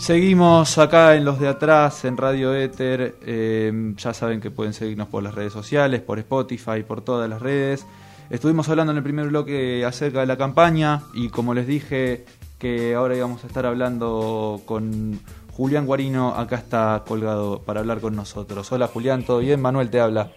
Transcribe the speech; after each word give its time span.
Seguimos 0.00 0.78
acá 0.78 1.14
en 1.14 1.26
los 1.26 1.38
de 1.38 1.46
atrás, 1.46 2.06
en 2.06 2.16
Radio 2.16 2.54
Éter. 2.54 3.16
Eh, 3.20 3.92
ya 3.96 4.14
saben 4.14 4.40
que 4.40 4.50
pueden 4.50 4.72
seguirnos 4.72 5.08
por 5.08 5.22
las 5.22 5.34
redes 5.34 5.52
sociales, 5.52 6.00
por 6.00 6.18
Spotify, 6.18 6.82
por 6.88 7.02
todas 7.02 7.28
las 7.28 7.42
redes. 7.42 7.86
Estuvimos 8.30 8.66
hablando 8.70 8.92
en 8.92 8.96
el 8.96 9.04
primer 9.04 9.28
bloque 9.28 9.84
acerca 9.84 10.20
de 10.20 10.26
la 10.26 10.38
campaña 10.38 11.02
y 11.12 11.28
como 11.28 11.52
les 11.52 11.66
dije 11.66 12.24
que 12.58 12.94
ahora 12.94 13.14
íbamos 13.14 13.44
a 13.44 13.46
estar 13.46 13.66
hablando 13.66 14.62
con 14.64 15.20
Julián 15.52 15.84
Guarino, 15.84 16.34
acá 16.34 16.56
está 16.56 17.04
colgado 17.06 17.60
para 17.60 17.80
hablar 17.80 18.00
con 18.00 18.16
nosotros. 18.16 18.72
Hola 18.72 18.86
Julián, 18.86 19.22
¿todo 19.26 19.40
bien? 19.40 19.60
Manuel 19.60 19.90
te 19.90 20.00
habla. 20.00 20.32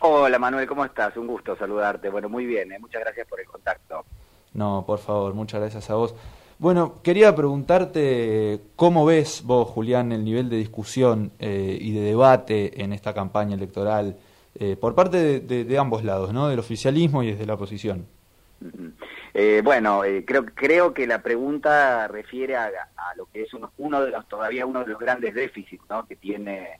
Hola 0.00 0.40
Manuel, 0.40 0.66
¿cómo 0.66 0.84
estás? 0.84 1.16
Un 1.16 1.28
gusto 1.28 1.54
saludarte. 1.54 2.08
Bueno, 2.08 2.28
muy 2.28 2.46
bien, 2.46 2.72
¿eh? 2.72 2.80
muchas 2.80 3.02
gracias 3.02 3.28
por 3.28 3.38
el 3.38 3.46
contacto. 3.46 4.04
No, 4.54 4.82
por 4.84 4.98
favor, 4.98 5.34
muchas 5.34 5.60
gracias 5.60 5.88
a 5.88 5.94
vos. 5.94 6.16
Bueno, 6.62 7.02
quería 7.02 7.34
preguntarte 7.34 8.60
cómo 8.76 9.04
ves 9.04 9.42
vos, 9.44 9.66
Julián, 9.66 10.12
el 10.12 10.24
nivel 10.24 10.48
de 10.48 10.58
discusión 10.58 11.32
eh, 11.40 11.76
y 11.80 11.90
de 11.90 12.02
debate 12.02 12.84
en 12.84 12.92
esta 12.92 13.12
campaña 13.12 13.56
electoral 13.56 14.16
eh, 14.54 14.76
por 14.76 14.94
parte 14.94 15.40
de, 15.40 15.78
ambos 15.78 16.04
lados, 16.04 16.32
¿no? 16.32 16.46
Del 16.46 16.60
oficialismo 16.60 17.24
y 17.24 17.32
desde 17.32 17.46
la 17.46 17.54
oposición. 17.54 18.06
Eh, 19.34 19.60
bueno, 19.64 20.02
creo 20.24 20.44
creo 20.54 20.94
que 20.94 21.04
la 21.08 21.20
pregunta 21.20 22.06
refiere 22.06 22.54
a, 22.54 22.70
lo 23.16 23.26
que 23.26 23.42
es 23.42 23.48
uno, 23.78 24.04
de 24.04 24.12
los 24.12 24.28
todavía 24.28 24.64
uno 24.64 24.84
de 24.84 24.86
los 24.86 25.00
grandes 25.00 25.34
déficits, 25.34 25.82
¿no? 25.90 26.06
Que 26.06 26.14
tiene 26.14 26.78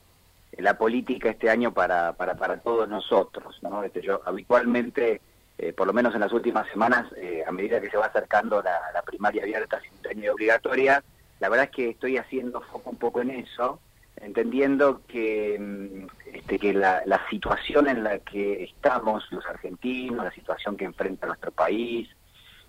la 0.59 0.79
política 0.79 1.31
este 1.31 1.51
año 1.51 1.75
para 1.75 2.13
para 2.13 2.37
para 2.37 2.59
todos 2.59 2.89
nosotros, 2.89 3.59
¿no? 3.63 3.83
Este, 3.83 4.01
yo 4.01 4.21
habitualmente 4.25 5.21
eh, 5.59 5.73
por 5.73 5.87
lo 5.87 5.93
menos 5.93 6.15
en 6.15 6.21
las 6.21 6.33
últimas 6.33 6.69
semanas, 6.71 7.07
eh, 7.17 7.45
a 7.47 7.53
medida 7.53 7.81
que 7.81 7.91
se 7.91 7.97
va 7.97 8.07
acercando 8.07 8.63
la, 8.63 9.03
primaria 9.05 9.43
abierta 9.43 9.81
simultánea 9.81 10.33
obligatoria, 10.33 11.05
la 11.41 11.49
verdad 11.49 11.67
es 11.67 11.71
que 11.71 11.91
estoy 11.91 12.17
haciendo 12.17 12.61
foco 12.63 12.91
un 12.91 12.97
poco 12.97 13.21
en 13.21 13.31
eso, 13.31 13.79
entendiendo 14.17 15.03
que, 15.07 15.59
mm, 15.61 16.35
este, 16.35 16.59
que 16.59 16.73
la, 16.73 17.03
situación 17.29 17.89
en 17.89 18.05
la 18.05 18.19
que 18.19 18.65
estamos 18.65 19.31
los 19.31 19.45
argentinos, 19.47 20.25
la 20.25 20.33
situación 20.33 20.77
que 20.77 20.85
enfrenta 20.85 21.27
nuestro 21.27 21.51
país, 21.51 22.09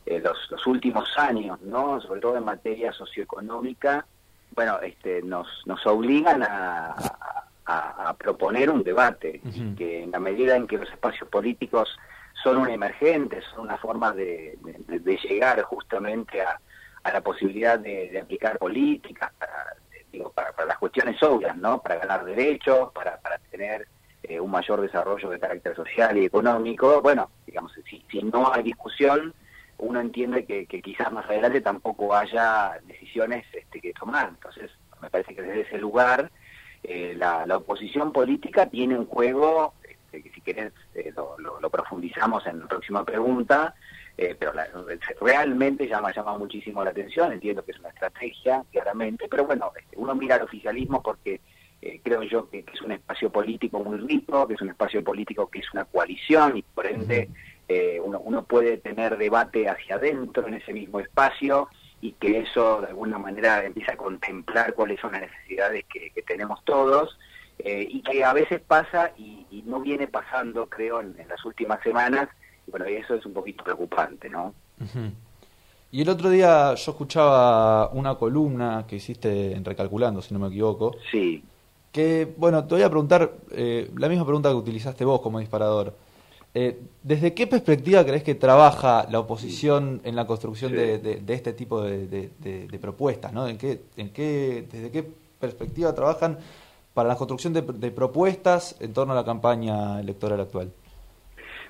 eh, 0.05 0.19
los, 0.19 0.67
últimos 0.67 1.17
años, 1.17 1.61
¿no? 1.61 2.01
sobre 2.01 2.19
todo 2.19 2.37
en 2.37 2.43
materia 2.43 2.91
socioeconómica, 2.91 4.05
bueno, 4.55 4.79
este, 4.81 5.21
nos, 5.23 5.47
nos 5.65 5.85
obligan 5.87 6.43
a, 6.43 6.95
proponer 8.17 8.69
un 8.69 8.83
debate, 8.83 9.41
que 9.77 10.03
en 10.03 10.11
la 10.11 10.19
medida 10.19 10.55
en 10.55 10.67
que 10.67 10.77
los 10.77 10.89
espacios 10.89 11.27
políticos 11.29 11.97
son 12.43 12.57
un 12.57 12.69
emergente, 12.69 13.41
son 13.53 13.61
una 13.61 13.77
forma 13.77 14.11
de, 14.11 14.57
llegar 15.23 15.61
justamente 15.63 16.41
a, 16.41 16.59
la 17.05 17.21
posibilidad 17.21 17.79
de, 17.79 18.19
aplicar 18.21 18.57
políticas 18.57 19.31
para, 19.39 19.75
digo, 20.11 20.31
para, 20.31 20.65
las 20.65 20.77
cuestiones 20.77 21.21
obvias, 21.23 21.55
¿no? 21.57 21.81
Para 21.81 21.95
ganar 21.95 22.25
derechos, 22.25 22.91
para, 22.91 23.17
para 23.17 23.37
tener 23.49 23.87
eh, 24.23 24.39
un 24.39 24.51
mayor 24.51 24.81
desarrollo 24.81 25.29
de 25.29 25.39
carácter 25.39 25.75
social 25.75 26.17
y 26.17 26.25
económico. 26.25 27.01
Bueno, 27.01 27.29
digamos, 27.47 27.71
si, 27.89 28.05
si 28.11 28.21
no 28.21 28.53
hay 28.53 28.63
discusión, 28.63 29.33
uno 29.77 29.99
entiende 30.01 30.45
que, 30.45 30.65
quizás 30.81 31.11
más 31.11 31.25
adelante 31.25 31.61
tampoco 31.61 32.13
haya 32.13 32.79
decisiones 32.85 33.45
este, 33.53 33.79
que 33.79 33.93
tomar. 33.93 34.29
Entonces, 34.29 34.69
me 35.01 35.09
parece 35.09 35.33
que 35.33 35.41
desde 35.41 35.61
ese 35.61 35.77
lugar 35.77 36.29
eh, 36.83 37.13
la, 37.17 37.45
la 37.45 37.57
oposición 37.57 38.11
política 38.11 38.69
tiene 38.69 38.97
un 38.97 39.05
juego 39.05 39.73
que 40.21 40.29
si 40.31 40.41
querés 40.41 40.71
eh, 40.93 41.13
lo, 41.15 41.69
profundizamos 41.69 42.45
en 42.45 42.59
la 42.59 42.67
próxima 42.67 43.03
pregunta, 43.03 43.73
eh, 44.17 44.35
pero 44.37 44.53
realmente 45.21 45.87
llama, 45.87 46.13
llama 46.13 46.37
muchísimo 46.37 46.83
la 46.83 46.91
atención, 46.91 47.31
entiendo 47.31 47.63
que 47.65 47.71
es 47.71 47.79
una 47.79 47.89
estrategia, 47.89 48.63
claramente, 48.71 49.27
pero 49.29 49.45
bueno, 49.45 49.71
este, 49.75 49.97
uno 49.97 50.13
mira 50.13 50.35
al 50.35 50.43
oficialismo 50.43 51.01
porque 51.01 51.41
eh, 51.81 51.99
creo 52.03 52.21
yo 52.23 52.49
que, 52.49 52.63
es 52.71 52.81
un 52.81 52.91
espacio 52.91 53.31
político 53.31 53.83
muy 53.83 53.97
rico, 53.97 54.47
que 54.47 54.53
es 54.53 54.61
un 54.61 54.69
espacio 54.69 55.03
político 55.03 55.49
que 55.49 55.59
es 55.59 55.73
una 55.73 55.85
coalición 55.85 56.57
y 56.57 56.61
por 56.61 56.85
ende 56.85 57.29
uno, 58.03 58.19
uno 58.19 58.43
puede 58.43 58.77
tener 58.77 59.17
debate 59.17 59.67
hacia 59.67 59.95
adentro 59.95 60.47
en 60.47 60.53
ese 60.53 60.73
mismo 60.73 60.99
espacio 60.99 61.69
y 62.01 62.11
que 62.11 62.41
eso 62.41 62.81
de 62.81 62.87
alguna 62.87 63.17
manera 63.17 63.65
empieza 63.65 63.93
a 63.93 63.97
contemplar 63.97 64.75
cuáles 64.75 64.99
son 64.99 65.13
las 65.13 65.21
necesidades 65.21 65.83
que 65.85 66.21
tenemos 66.21 66.63
todos 66.65 67.17
eh, 67.59 67.87
y 67.89 68.01
que 68.01 68.23
a 68.23 68.33
veces 68.33 68.61
pasa 68.61 69.11
y, 69.17 69.63
no 69.65 69.79
viene 69.79 70.07
pasando, 70.07 70.67
creo, 70.67 70.99
en, 70.99 71.15
las 71.29 71.43
últimas 71.45 71.81
semanas, 71.81 72.27
y 72.67 72.71
bueno, 72.71 72.85
eso 72.85 73.15
es 73.15 73.25
un 73.25 73.33
poquito 73.33 73.63
preocupante, 73.63 74.29
¿no? 74.29 74.53
Y 75.89 76.01
el 76.01 76.09
otro 76.09 76.29
día 76.29 76.73
yo 76.73 76.91
escuchaba 76.91 77.89
una 77.89 78.15
columna 78.15 78.85
que 78.87 78.95
hiciste 78.97 79.53
en 79.53 79.63
Recalculando, 79.63 80.21
si 80.21 80.33
no 80.33 80.39
me 80.39 80.47
equivoco. 80.47 80.95
Sí. 81.11 81.43
Que, 81.91 82.33
bueno, 82.35 82.65
te 82.65 82.75
voy 82.75 82.83
a 82.83 82.89
preguntar 82.89 83.31
eh, 83.51 83.89
la 83.95 84.09
misma 84.09 84.25
pregunta 84.25 84.49
que 84.49 84.55
utilizaste 84.55 85.05
vos 85.05 85.21
como 85.21 85.39
disparador. 85.39 85.95
Eh, 86.55 86.79
¿Desde 87.01 87.33
qué 87.33 87.47
perspectiva 87.47 88.03
crees 88.03 88.23
que 88.23 88.35
trabaja 88.35 89.07
la 89.09 89.19
oposición 89.19 90.01
en 90.03 90.15
la 90.15 90.27
construcción 90.27 90.71
de, 90.71 91.21
este 91.27 91.53
tipo 91.53 91.81
de, 91.81 92.79
propuestas? 92.81 93.31
¿no? 93.31 93.47
¿En 93.47 93.57
qué, 93.57 93.81
en 93.95 94.09
qué, 94.09 94.67
¿Desde 94.71 94.91
qué 94.91 95.07
perspectiva 95.39 95.93
trabajan 95.93 96.37
para 96.93 97.09
la 97.09 97.15
construcción 97.15 97.53
de, 97.53 97.91
propuestas 97.91 98.75
en 98.79 98.93
torno 98.93 99.13
a 99.13 99.15
la 99.15 99.25
campaña 99.25 99.99
electoral 99.99 100.39
actual? 100.39 100.71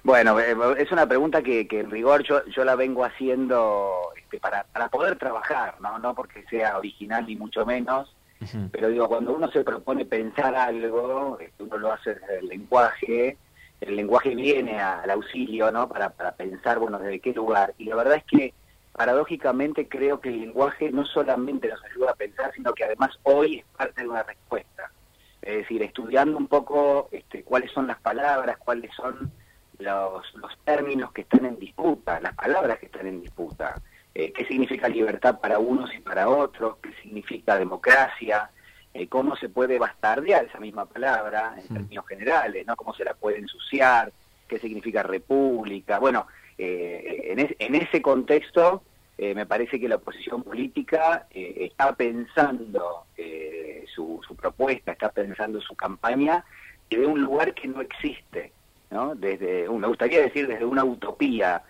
Bueno, 0.03 0.37
eh, 0.39 0.55
es 0.77 0.91
una 0.91 1.07
pregunta 1.07 1.41
que, 1.41 1.65
en 1.69 1.89
rigor 1.89 2.23
yo, 2.23 2.45
yo 2.47 2.65
la 2.65 2.75
vengo 2.75 3.05
haciendo 3.05 4.09
este, 4.17 4.39
para, 4.39 4.65
para 4.65 4.89
poder 4.89 5.17
trabajar, 5.17 5.75
¿no? 5.79 5.97
no 5.99 6.13
porque 6.13 6.43
sea 6.49 6.77
original 6.77 7.25
ni 7.25 7.37
mucho 7.37 7.65
menos, 7.65 8.13
pero 8.73 8.89
digo, 8.89 9.07
cuando 9.07 9.33
uno 9.33 9.49
se 9.51 9.63
propone 9.63 10.03
pensar 10.03 10.53
algo, 10.53 11.37
este, 11.39 11.63
uno 11.63 11.77
lo 11.77 11.93
hace 11.93 12.15
desde 12.15 12.39
el 12.39 12.47
lenguaje, 12.47 13.37
el 13.79 13.95
lenguaje 13.95 14.35
viene 14.35 14.81
al 14.81 15.09
auxilio, 15.11 15.71
¿no? 15.71 15.87
Para, 15.87 16.09
para 16.09 16.33
pensar, 16.33 16.77
bueno, 16.77 16.99
desde 16.99 17.21
qué 17.21 17.31
lugar. 17.31 17.73
Y 17.77 17.85
la 17.85 17.95
verdad 17.95 18.17
es 18.17 18.25
que 18.25 18.53
paradójicamente 18.91 19.87
creo 19.87 20.19
que 20.19 20.27
el 20.27 20.41
lenguaje 20.41 20.91
no 20.91 21.05
solamente 21.05 21.69
nos 21.69 21.81
ayuda 21.85 22.11
a 22.11 22.15
pensar, 22.15 22.51
sino 22.53 22.73
que 22.73 22.83
además 22.83 23.11
hoy 23.23 23.59
es 23.59 23.65
parte 23.77 24.01
de 24.01 24.09
una 24.09 24.23
respuesta 24.23 24.91
es 25.45 25.57
decir, 25.57 25.83
estudiando 25.83 26.37
un 26.37 26.47
poco 26.47 27.09
este, 27.11 27.43
cuáles 27.43 27.71
son 27.71 27.87
las 27.87 27.99
palabras, 27.99 28.57
cuáles 28.57 28.91
son 28.95 29.31
los, 29.79 30.33
los 30.35 30.57
términos 30.63 31.11
que 31.11 31.21
están 31.21 31.45
en 31.45 31.59
disputa, 31.59 32.19
las 32.21 32.33
palabras 32.35 32.79
que 32.79 32.85
están 32.85 33.07
en 33.07 33.21
disputa, 33.21 33.81
eh, 34.15 34.31
qué 34.31 34.45
significa 34.45 34.87
libertad 34.87 35.39
para 35.39 35.59
unos 35.59 35.93
y 35.93 35.99
para 35.99 36.29
otros, 36.29 36.77
qué 36.81 36.93
significa 37.01 37.57
democracia, 37.57 38.49
eh, 38.93 39.07
cómo 39.07 39.35
se 39.35 39.49
puede 39.49 39.79
bastardear 39.79 40.45
esa 40.45 40.59
misma 40.59 40.85
palabra 40.85 41.55
en 41.57 41.67
términos 41.67 42.05
generales, 42.07 42.65
¿no? 42.65 42.75
cómo 42.75 42.93
se 42.93 43.03
la 43.03 43.13
puede 43.15 43.39
ensuciar, 43.39 44.13
qué 44.47 44.59
significa 44.59 45.03
república. 45.03 45.99
Bueno, 45.99 46.27
eh, 46.57 47.33
en, 47.35 47.55
en, 47.57 47.75
ese 47.75 48.01
contexto 48.01 48.83
me 49.17 49.45
parece 49.45 49.79
que 49.79 49.87
la 49.87 49.95
oposición 49.95 50.43
política 50.43 51.27
está 51.31 51.95
pensando 51.95 53.05
su, 53.93 54.35
propuesta, 54.35 54.91
está 54.91 55.09
pensando 55.09 55.61
su 55.61 55.75
campaña 55.75 56.43
de 56.89 57.05
un 57.05 57.21
lugar 57.21 57.53
que 57.53 57.67
no 57.67 57.81
existe, 57.81 58.51
¿no? 58.89 59.15
Desde, 59.15 59.67
me 59.69 59.87
gustaría 59.87 60.21
decir 60.21 60.47
desde 60.47 60.65
una 60.65 60.83
utopía, 60.83 61.63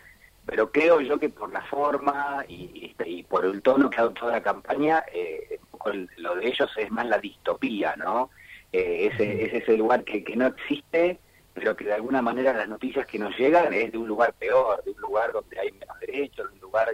pero 0.45 0.71
creo 0.71 0.99
yo 1.01 1.19
que 1.19 1.29
por 1.29 1.51
la 1.51 1.61
forma 1.61 2.43
y, 2.47 2.87
este, 2.89 3.09
y 3.09 3.23
por 3.23 3.45
el 3.45 3.61
tono 3.61 3.89
que 3.89 3.97
ha 3.97 4.01
dado 4.01 4.13
toda 4.13 4.31
la 4.33 4.43
campaña, 4.43 5.03
eh, 5.13 5.59
lo 6.17 6.35
de 6.35 6.47
ellos 6.47 6.69
es 6.77 6.91
más 6.91 7.05
la 7.07 7.17
distopía, 7.17 7.95
¿no? 7.97 8.29
Eh, 8.71 9.09
ese, 9.11 9.45
es 9.45 9.53
ese 9.53 9.77
lugar 9.77 10.03
que, 10.03 10.23
que 10.23 10.35
no 10.35 10.47
existe, 10.47 11.19
pero 11.53 11.75
que 11.75 11.85
de 11.85 11.93
alguna 11.93 12.21
manera 12.21 12.53
las 12.53 12.67
noticias 12.67 13.05
que 13.05 13.19
nos 13.19 13.37
llegan 13.37 13.71
es 13.73 13.91
de 13.91 13.97
un 13.97 14.07
lugar 14.07 14.33
peor, 14.33 14.83
de 14.83 14.91
un 14.91 15.01
lugar 15.01 15.31
donde 15.31 15.59
hay 15.59 15.71
menos 15.71 15.99
derechos, 15.99 16.49
de 16.49 16.55
un 16.55 16.61
lugar 16.61 16.89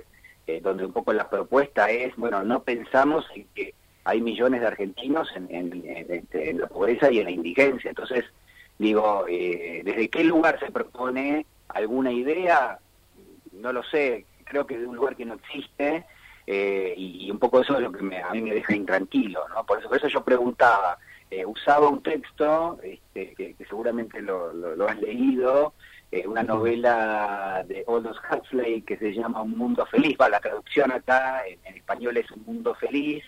donde 0.61 0.85
un 0.85 0.93
poco 0.93 1.13
la 1.13 1.29
propuesta 1.29 1.89
es, 1.89 2.15
bueno, 2.15 2.43
no 2.43 2.63
pensamos 2.63 3.25
en 3.35 3.45
que 3.53 3.73
hay 4.03 4.21
millones 4.21 4.61
de 4.61 4.67
argentinos 4.67 5.29
en, 5.35 6.59
la 6.59 6.67
pobreza 6.67 7.11
y 7.11 7.19
en 7.19 7.25
la 7.25 7.31
indigencia. 7.31 7.89
Entonces, 7.89 8.25
digo, 8.77 9.25
eh, 9.27 9.81
¿desde 9.83 10.09
qué 10.09 10.23
lugar 10.23 10.59
se 10.59 10.71
propone 10.71 11.45
alguna 11.67 12.11
idea? 12.11 12.79
No 13.51 13.71
lo 13.71 13.83
sé, 13.83 14.25
creo 14.45 14.65
que 14.65 14.77
de 14.77 14.87
un 14.87 14.95
lugar 14.95 15.15
que 15.15 15.25
no 15.25 15.35
existe, 15.35 16.05
eh, 16.47 16.95
y, 16.97 17.29
un 17.29 17.37
poco 17.37 17.61
eso 17.61 17.75
es 17.75 17.81
lo 17.81 17.91
que 17.91 17.99
a 18.17 18.31
mí 18.31 18.41
me 18.41 18.55
deja 18.55 18.75
intranquilo, 18.75 19.47
¿no? 19.49 19.63
Por 19.65 19.77
eso, 19.77 19.93
eso 19.93 20.07
yo 20.07 20.23
preguntaba, 20.23 20.97
eh, 21.29 21.45
usaba 21.45 21.87
un 21.87 22.01
texto, 22.01 22.79
este, 22.81 23.35
que, 23.35 23.55
seguramente 23.67 24.19
lo, 24.19 24.87
has 24.87 24.99
leído, 24.99 25.73
una 26.25 26.43
novela 26.43 27.63
de 27.67 27.85
Aldous 27.87 28.19
Huxley 28.31 28.81
que 28.81 28.97
se 28.97 29.13
llama 29.13 29.41
Un 29.41 29.57
Mundo 29.57 29.85
Feliz, 29.85 30.17
va, 30.19 30.29
la 30.29 30.39
traducción 30.39 30.91
acá 30.91 31.43
en 31.45 31.75
español 31.75 32.17
es 32.17 32.29
Un 32.31 32.43
Mundo 32.45 32.73
Feliz, 32.75 33.23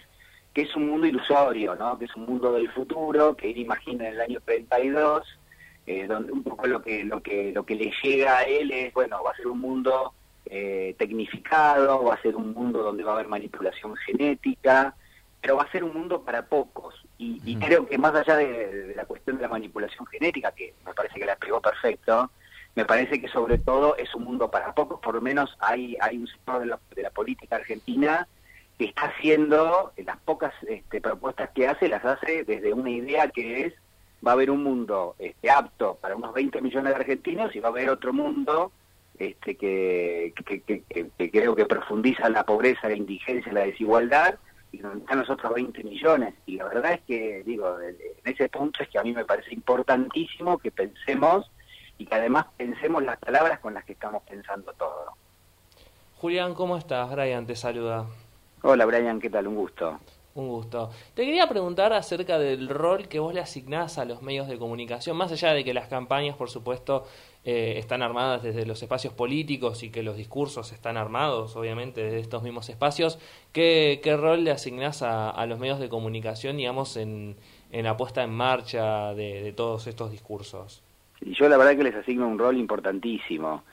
que 0.54 0.64
es 0.64 0.76
un 0.76 0.90
mundo 0.90 1.08
ilusorio, 1.08 1.76
¿no? 1.76 1.98
que 1.98 2.06
es 2.06 2.16
un 2.16 2.26
mundo 2.26 2.52
del 2.54 2.70
futuro, 2.72 3.36
que 3.36 3.52
él 3.52 3.58
imagina 3.58 4.08
en 4.08 4.16
el 4.16 4.22
año 4.22 4.40
32, 4.44 5.40
eh, 5.88 6.08
donde 6.08 6.32
un 6.32 6.44
poco 6.44 6.68
lo 6.68 6.82
que, 6.82 7.04
lo, 7.04 7.22
que, 7.22 7.52
lo 7.54 7.66
que 7.66 7.76
le 7.76 7.92
llega 8.04 8.40
a 8.40 8.44
él 8.44 8.72
es, 8.72 8.94
bueno, 8.94 9.24
va 9.24 9.32
a 9.32 9.36
ser 9.36 9.48
un 9.48 9.60
mundo 9.60 10.14
eh, 10.46 10.96
tecnificado, 10.98 12.04
va 12.04 12.16
a 12.16 12.22
ser 12.22 12.36
un 12.36 12.54
mundo 12.54 12.84
donde 12.84 13.04
va 13.04 13.12
a 13.12 13.16
haber 13.16 13.28
manipulación 13.28 13.96
genética, 13.96 14.94
pero 15.40 15.56
va 15.56 15.64
a 15.64 15.72
ser 15.72 15.84
un 15.84 15.94
mundo 15.94 16.22
para 16.22 16.46
pocos. 16.46 16.96
Y, 17.18 17.56
creo 17.58 17.86
que 17.88 18.00
más 18.00 18.16
allá 18.16 18.36
de, 18.36 18.94
la 18.96 19.06
cuestión 19.06 19.38
de 19.38 19.44
la 19.44 19.48
manipulación 19.48 20.08
genética, 20.08 20.52
que 20.52 20.74
me 20.86 20.94
parece 20.94 21.20
que 21.20 21.26
la 21.26 21.36
pegó 21.36 21.62
perfecto, 21.62 22.32
me 22.76 22.86
parece 22.86 23.20
que 23.20 23.28
sobre 23.28 23.58
todo 23.58 23.98
es 23.98 24.14
un 24.16 24.24
mundo 24.24 24.50
para 24.50 24.74
pocos, 24.74 25.00
por 25.00 25.16
lo 25.16 25.22
menos 25.22 25.56
hay, 25.60 25.98
hay 26.00 26.18
un 26.18 26.28
sector 26.28 26.60
de 26.60 26.68
la, 26.68 26.80
de 26.96 27.02
la 27.02 27.10
política 27.10 27.58
argentina 27.58 28.28
que 28.78 28.86
está 28.86 29.04
haciendo 29.04 29.92
las 29.98 30.18
pocas 30.20 30.54
este, 30.68 31.02
propuestas 31.02 31.50
que 31.52 31.68
hace, 31.68 31.88
las 31.88 32.04
hace 32.04 32.44
desde 32.44 32.74
una 32.74 32.90
idea 32.90 33.28
que 33.30 33.66
es, 33.66 33.74
va 34.26 34.32
a 34.32 34.34
haber 34.34 34.50
un 34.50 34.64
mundo 34.64 35.16
este, 35.20 35.52
apto 35.52 35.98
para 36.02 36.16
unos 36.16 36.34
20 36.34 36.62
millones 36.62 36.94
de 36.94 37.00
argentinos 37.00 37.56
y 37.56 37.60
va 37.60 37.70
a 37.70 37.72
haber 37.72 37.90
otro 37.90 38.14
mundo 38.14 38.72
este, 39.20 39.56
que, 39.56 40.34
que, 40.46 41.30
creo 41.30 41.56
que 41.56 41.66
profundiza 41.66 42.30
la 42.30 42.44
pobreza, 42.44 42.88
la 42.88 42.96
indigencia, 42.96 43.54
la 43.54 43.66
desigualdad, 43.66 44.40
y 44.72 44.80
donde 44.80 45.00
están 45.00 45.20
los 45.20 45.30
otros 45.30 45.54
20 45.54 45.84
millones. 45.84 46.34
Y 46.48 46.56
la 46.56 46.66
verdad 46.66 46.94
es 46.94 47.02
que, 47.02 47.44
digo, 47.46 47.78
en 47.80 47.98
ese 48.24 48.50
punto 48.50 48.82
es 48.82 48.90
que 48.90 48.98
a 48.98 49.04
mí 49.04 49.14
me 49.14 49.26
parece 49.26 49.54
importantísimo 49.54 50.58
que 50.58 50.72
pensemos 50.72 51.52
y 52.02 52.06
que 52.08 52.16
además 52.16 52.48
pensemos 52.58 53.04
las 53.04 53.20
palabras 53.20 53.60
con 53.60 53.76
las 53.76 53.86
que 53.86 53.94
estamos 53.94 54.24
pensando 54.24 54.74
todo. 54.74 55.14
Julián, 56.18 56.56
¿cómo 56.56 56.76
estás? 56.76 57.12
Brian 57.12 57.46
te 57.46 57.56
saluda. 57.56 58.08
Hola 58.64 58.86
Brian, 58.86 59.20
¿qué 59.20 59.30
tal? 59.30 59.48
Un 59.48 59.56
gusto. 59.56 60.00
Un 60.34 60.48
gusto. 60.48 60.90
Te 61.14 61.26
quería 61.26 61.48
preguntar 61.48 61.94
acerca 61.94 62.40
del 62.40 62.70
rol 62.70 63.08
que 63.08 63.20
vos 63.20 63.36
le 63.36 63.40
asignás 63.40 64.00
a 64.00 64.06
los 64.06 64.24
medios 64.24 64.48
de 64.48 64.58
comunicación, 64.58 65.16
más 65.16 65.32
allá 65.32 65.54
de 65.54 65.64
que 65.64 65.76
las 65.76 65.90
campañas, 65.90 66.36
por 66.38 66.50
supuesto, 66.50 67.06
eh, 67.44 67.76
están 67.78 68.02
armadas 68.02 68.42
desde 68.42 68.66
los 68.66 68.82
espacios 68.82 69.14
políticos 69.14 69.84
y 69.84 69.92
que 69.92 70.02
los 70.02 70.18
discursos 70.18 70.72
están 70.72 70.98
armados, 70.98 71.56
obviamente, 71.56 72.02
desde 72.02 72.20
estos 72.20 72.42
mismos 72.42 72.68
espacios, 72.70 73.20
¿qué, 73.52 74.00
qué 74.02 74.18
rol 74.18 74.44
le 74.44 74.50
asignás 74.50 75.04
a, 75.04 75.46
los 75.46 75.60
medios 75.60 75.80
de 75.80 75.90
comunicación, 75.90 76.58
digamos, 76.58 76.98
en, 76.98 77.36
en 77.72 77.84
la 77.84 77.96
puesta 77.96 78.24
en 78.24 78.32
marcha 78.32 79.14
de, 79.14 79.54
todos 79.56 79.86
estos 79.86 80.10
discursos? 80.10 80.82
Yo 81.22 81.48
la 81.48 81.58
verdad 81.58 81.78
que 81.78 81.84
les 81.84 81.96
asigno 81.96 82.28
un 82.28 82.40
rol 82.40 82.58
importantísimo. 82.58 83.64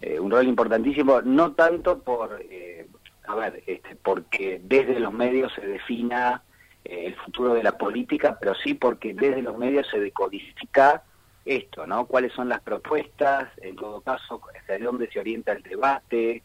Eh, 0.00 0.18
un 0.18 0.30
rol 0.30 0.46
importantísimo, 0.46 1.22
no 1.22 1.52
tanto 1.52 1.98
por... 2.00 2.40
Eh, 2.50 2.86
a 3.26 3.34
ver, 3.34 3.62
este, 3.66 3.96
porque 3.96 4.60
desde 4.62 5.00
los 5.00 5.12
medios 5.12 5.52
se 5.54 5.66
defina 5.66 6.42
eh, 6.84 7.06
el 7.06 7.14
futuro 7.16 7.54
de 7.54 7.62
la 7.62 7.78
política, 7.78 8.36
pero 8.38 8.54
sí 8.54 8.74
porque 8.74 9.14
desde 9.14 9.40
los 9.40 9.56
medios 9.56 9.86
se 9.90 9.98
decodifica 9.98 11.02
esto, 11.44 11.86
¿no? 11.86 12.06
¿Cuáles 12.06 12.32
son 12.32 12.48
las 12.48 12.60
propuestas? 12.60 13.48
En 13.58 13.76
todo 13.76 14.00
caso, 14.00 14.40
hacia 14.54 14.78
dónde 14.78 15.10
se 15.10 15.20
orienta 15.20 15.52
el 15.52 15.62
debate. 15.62 16.42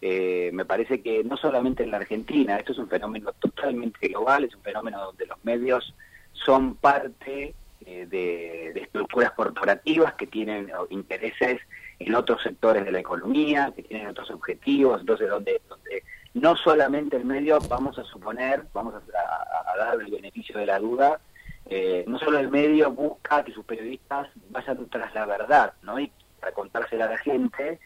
Eh, 0.00 0.50
me 0.52 0.64
parece 0.64 1.00
que 1.00 1.22
no 1.22 1.36
solamente 1.36 1.84
en 1.84 1.90
la 1.90 1.98
Argentina, 1.98 2.56
esto 2.56 2.72
es 2.72 2.78
un 2.78 2.88
fenómeno 2.88 3.32
totalmente 3.38 4.08
global, 4.08 4.44
es 4.44 4.54
un 4.54 4.62
fenómeno 4.62 5.04
donde 5.04 5.26
los 5.26 5.42
medios 5.44 5.94
son 6.32 6.74
parte 6.74 7.54
eh, 7.86 8.06
de, 8.06 8.80
estructuras 8.80 9.32
corporativas 9.32 10.14
que 10.14 10.26
tienen 10.26 10.70
intereses 10.90 11.60
en 11.98 12.14
otros 12.14 12.42
sectores 12.42 12.84
de 12.84 12.92
la 12.92 13.00
economía, 13.00 13.72
que 13.74 13.82
tienen 13.82 14.08
otros 14.08 14.30
objetivos, 14.30 15.00
entonces 15.00 15.28
donde, 15.28 15.60
donde 15.68 16.02
no 16.34 16.56
solamente 16.56 17.16
el 17.16 17.24
medio, 17.24 17.58
vamos 17.68 17.98
a 17.98 18.04
suponer, 18.04 18.64
vamos 18.72 18.94
a, 18.94 19.76
dar 19.76 20.00
el 20.00 20.10
beneficio 20.10 20.58
de 20.58 20.66
la 20.66 20.78
duda, 20.78 21.20
eh, 21.66 22.04
no 22.06 22.18
solo 22.18 22.38
el 22.38 22.50
medio 22.50 22.90
busca 22.90 23.44
que 23.44 23.52
sus 23.52 23.64
periodistas 23.64 24.28
vayan 24.50 24.88
tras 24.88 25.14
la 25.14 25.26
verdad, 25.26 25.72
¿no? 25.82 25.98
Y 25.98 26.10
para 26.40 26.52
contársela 26.52 27.06
a 27.06 27.10
la 27.10 27.18
gente, 27.18 27.78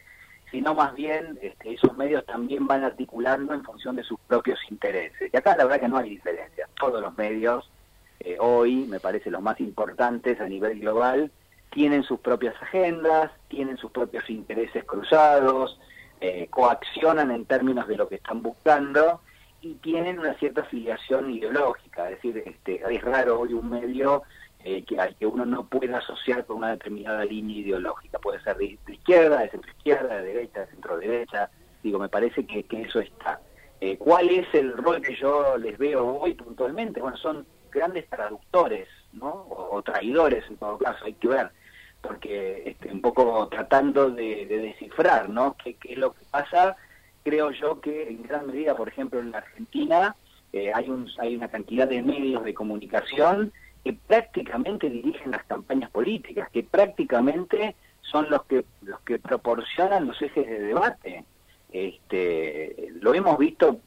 sino 0.51 0.73
más 0.73 0.93
bien 0.95 1.37
este, 1.41 1.73
esos 1.73 1.95
medios 1.97 2.25
también 2.25 2.65
van 2.67 2.83
articulando 2.83 3.53
en 3.53 3.63
función 3.63 3.95
de 3.95 4.03
sus 4.03 4.19
propios 4.27 4.59
intereses. 4.69 5.29
Y 5.31 5.37
acá 5.37 5.55
la 5.55 5.65
verdad 5.65 5.81
que 5.81 5.87
no 5.87 5.97
hay 5.97 6.09
diferencia. 6.09 6.67
Todos 6.79 7.01
los 7.01 7.17
medios, 7.17 7.69
eh, 8.19 8.37
hoy, 8.39 8.85
me 8.87 8.99
parece 8.99 9.29
los 9.29 9.41
más 9.41 9.59
importantes 9.59 10.39
a 10.41 10.47
nivel 10.47 10.79
global, 10.79 11.31
tienen 11.71 12.03
sus 12.03 12.19
propias 12.19 12.55
agendas, 12.61 13.31
tienen 13.47 13.77
sus 13.77 13.91
propios 13.91 14.29
intereses 14.29 14.83
cruzados, 14.83 15.79
eh, 16.19 16.47
coaccionan 16.49 17.31
en 17.31 17.45
términos 17.45 17.87
de 17.87 17.97
lo 17.97 18.07
que 18.07 18.15
están 18.15 18.41
buscando 18.41 19.21
y 19.61 19.75
tienen 19.75 20.19
una 20.19 20.33
cierta 20.35 20.61
afiliación 20.61 21.29
ideológica, 21.31 22.09
es 22.09 22.15
decir, 22.15 22.43
este, 22.45 22.81
es 22.89 23.01
raro 23.03 23.41
hoy 23.41 23.53
un 23.53 23.69
medio 23.69 24.23
eh, 24.63 24.83
que, 24.83 24.99
al 24.99 25.15
que 25.15 25.25
uno 25.25 25.45
no 25.45 25.67
pueda 25.67 25.99
asociar 25.99 26.45
con 26.45 26.57
una 26.57 26.71
determinada 26.71 27.23
línea 27.25 27.57
ideológica, 27.57 28.19
puede 28.19 28.41
ser 28.41 28.57
de, 28.57 28.77
izquierda, 28.87 29.41
de 29.41 29.49
centro 29.49 29.71
izquierda, 29.71 30.17
de 30.17 30.23
derecha, 30.23 30.61
de 30.61 30.67
centro 30.67 30.97
derecha, 30.97 31.49
digo, 31.83 31.99
me 31.99 32.09
parece 32.09 32.45
que, 32.45 32.63
que 32.63 32.81
eso 32.81 32.99
está. 32.99 33.39
Eh, 33.79 33.97
¿Cuál 33.97 34.29
es 34.29 34.47
el 34.53 34.75
rol 34.75 35.01
que 35.01 35.15
yo 35.15 35.57
les 35.57 35.77
veo 35.77 36.19
hoy 36.19 36.33
puntualmente? 36.33 36.99
Bueno, 36.99 37.17
son 37.17 37.45
grandes 37.77 38.07
traductores, 38.09 38.87
¿no? 39.13 39.47
o 39.49 39.81
traidores 39.81 40.43
en 40.49 40.57
todo 40.57 40.77
caso, 40.77 41.05
hay 41.05 41.13
que 41.13 41.27
ver 41.27 41.51
porque 42.01 42.63
este, 42.65 42.91
un 42.91 43.01
poco 43.01 43.47
tratando 43.49 44.09
de, 44.09 44.45
descifrar, 44.45 45.29
¿no? 45.29 45.55
¿Qué, 45.61 45.75
es 45.83 45.97
lo 45.97 46.13
que 46.13 46.23
pasa? 46.31 46.75
Creo 47.23 47.51
yo 47.51 47.81
que 47.81 48.07
en 48.07 48.23
gran 48.23 48.47
medida, 48.47 48.75
por 48.75 48.87
ejemplo, 48.87 49.19
en 49.19 49.31
la 49.31 49.39
Argentina 49.39 50.15
eh, 50.53 50.71
hay, 50.73 50.89
un, 50.89 51.09
hay 51.19 51.35
una 51.35 51.49
cantidad 51.49 51.87
de 51.87 52.01
medios 52.01 52.43
de 52.43 52.53
comunicación 52.53 53.51
que 53.83 53.93
prácticamente 53.93 54.89
dirigen 54.89 55.31
las 55.31 55.43
campañas 55.45 55.89
políticas, 55.91 56.49
que 56.51 56.63
prácticamente 56.63 57.75
son 58.01 58.29
los 58.29 58.43
que 58.45 58.63
los 58.81 58.99
que 59.01 59.19
proporcionan 59.19 60.07
los 60.07 60.21
ejes 60.21 60.47
de 60.47 60.59
debate. 60.59 61.25
Este, 61.71 62.93
lo 63.01 63.13
hemos 63.13 63.37
visto, 63.37 63.79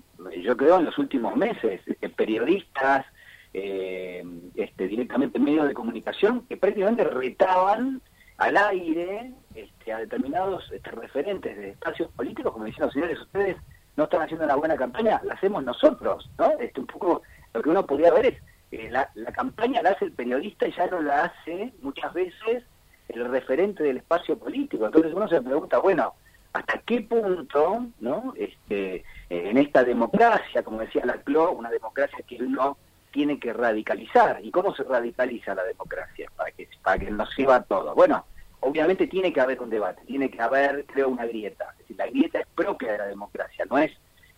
yo 0.42 0.56
creo, 0.56 0.78
en 0.78 0.84
los 0.84 0.98
últimos 0.98 1.34
meses, 1.36 1.80
periodistas, 2.16 3.06
eh, 3.52 4.24
este, 4.54 4.86
directamente 4.86 5.38
medios 5.38 5.66
de 5.66 5.74
comunicación 5.74 6.46
que 6.46 6.56
prácticamente 6.56 7.04
retaban 7.04 8.00
al 8.38 8.56
aire 8.56 9.32
este, 9.54 9.92
a 9.92 9.98
determinados 9.98 10.70
este, 10.72 10.90
referentes 10.92 11.56
de 11.56 11.70
espacios 11.70 12.10
políticos, 12.12 12.52
como 12.52 12.64
diciendo, 12.64 12.92
señores, 12.92 13.20
ustedes 13.20 13.56
no 13.96 14.04
están 14.04 14.22
haciendo 14.22 14.44
una 14.44 14.54
buena 14.54 14.76
campaña, 14.76 15.20
la 15.24 15.34
hacemos 15.34 15.64
nosotros, 15.64 16.30
¿no? 16.38 16.52
Este, 16.58 16.80
un 16.80 16.86
poco 16.86 17.22
lo 17.52 17.62
que 17.62 17.68
uno 17.68 17.84
podría 17.84 18.12
ver 18.12 18.26
es, 18.26 18.42
eh, 18.70 18.88
la, 18.90 19.10
la 19.14 19.32
campaña 19.32 19.82
la 19.82 19.90
hace 19.90 20.06
el 20.06 20.12
periodista 20.12 20.66
y 20.66 20.72
ya 20.72 20.86
no 20.86 21.00
la 21.00 21.24
hace 21.24 21.72
muchas 21.82 22.14
veces 22.14 22.64
el 23.08 23.28
referente 23.28 23.82
del 23.82 23.98
espacio 23.98 24.38
político. 24.38 24.86
Entonces 24.86 25.12
uno 25.12 25.28
se 25.28 25.42
pregunta, 25.42 25.78
bueno, 25.78 26.14
¿hasta 26.52 26.78
qué 26.78 27.00
punto, 27.00 27.86
¿no? 27.98 28.32
Este, 28.36 29.04
en 29.28 29.58
esta 29.58 29.84
democracia, 29.84 30.62
como 30.62 30.80
decía 30.80 31.04
la 31.04 31.20
CLO, 31.22 31.52
una 31.52 31.70
democracia 31.70 32.18
que 32.26 32.36
uno 32.36 32.78
tiene 33.10 33.38
que 33.38 33.52
radicalizar. 33.52 34.40
¿Y 34.42 34.50
cómo 34.50 34.74
se 34.74 34.84
radicaliza 34.84 35.54
la 35.54 35.64
democracia? 35.64 36.30
Para 36.36 36.50
que, 36.52 36.68
para 36.82 36.98
que 36.98 37.10
nos 37.10 37.32
sirva 37.34 37.62
todo. 37.62 37.94
Bueno, 37.94 38.24
obviamente 38.60 39.06
tiene 39.06 39.32
que 39.32 39.40
haber 39.40 39.60
un 39.60 39.70
debate, 39.70 40.02
tiene 40.06 40.30
que 40.30 40.40
haber, 40.40 40.84
creo, 40.86 41.08
una 41.08 41.26
grieta. 41.26 41.70
Es 41.72 41.78
decir, 41.78 41.96
la 41.96 42.06
grieta 42.06 42.40
es 42.40 42.46
propia 42.54 42.92
de 42.92 42.98
la 42.98 43.06
democracia, 43.06 43.64
no 43.70 43.78
es, 43.78 43.92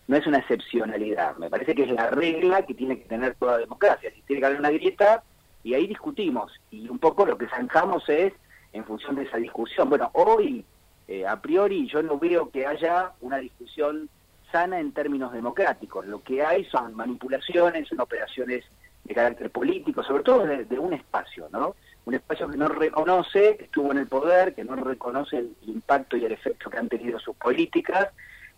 no 0.07 0.17
es 0.17 0.25
una 0.27 0.39
excepcionalidad. 0.39 1.37
Me 1.37 1.49
parece 1.49 1.75
que 1.75 1.83
es 1.83 1.91
la 1.91 2.09
regla 2.09 2.65
que 2.65 2.73
tiene 2.73 2.97
que 2.97 3.05
tener 3.05 3.35
toda 3.35 3.57
democracia. 3.57 4.11
Si 4.13 4.21
tiene 4.21 4.39
que 4.39 4.45
haber 4.45 4.59
una 4.59 4.71
grieta, 4.71 5.23
y 5.63 5.73
ahí 5.73 5.87
discutimos. 5.87 6.51
Y 6.71 6.89
un 6.89 6.99
poco 6.99 7.25
lo 7.25 7.37
que 7.37 7.47
zanjamos 7.47 8.07
es 8.09 8.33
en 8.73 8.83
función 8.85 9.15
de 9.15 9.23
esa 9.23 9.37
discusión. 9.37 9.89
Bueno, 9.89 10.09
hoy, 10.13 10.65
eh, 11.07 11.25
a 11.25 11.41
priori, 11.41 11.87
yo 11.87 12.03
no 12.03 12.19
veo 12.19 12.49
que 12.49 12.65
haya 12.65 13.11
una 13.21 13.37
discusión 13.37 14.09
sana 14.53 14.79
en 14.79 14.91
términos 14.93 15.33
democráticos. 15.33 16.05
Lo 16.05 16.21
que 16.21 16.43
hay 16.43 16.63
son 16.65 16.95
manipulaciones, 16.95 17.87
son 17.89 17.99
operaciones 17.99 18.63
de 19.03 19.13
carácter 19.15 19.49
político, 19.49 20.03
sobre 20.03 20.23
todo 20.23 20.45
de, 20.45 20.79
un 20.79 20.93
espacio, 20.93 21.49
¿no? 21.51 21.75
Un 22.05 22.13
espacio 22.13 22.47
que 22.47 22.55
no 22.55 22.67
reconoce 22.69 23.57
que 23.57 23.65
estuvo 23.65 23.91
en 23.91 23.97
el 23.97 24.07
poder, 24.07 24.53
que 24.53 24.63
no 24.63 24.75
reconoce 24.75 25.39
el 25.39 25.55
impacto 25.65 26.15
y 26.15 26.25
el 26.25 26.31
efecto 26.31 26.69
que 26.69 26.77
han 26.77 26.87
tenido 26.87 27.19
sus 27.19 27.35
políticas, 27.35 28.09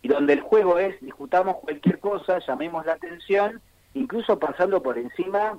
y 0.01 0.09
donde 0.09 0.33
el 0.33 0.41
juego 0.41 0.77
es 0.77 0.99
discutamos 1.01 1.57
cualquier 1.57 1.99
cosa, 1.99 2.39
llamemos 2.45 2.85
la 2.85 2.93
atención, 2.93 3.61
incluso 3.93 4.37
pasando 4.37 4.83
por 4.83 4.97
encima, 4.97 5.57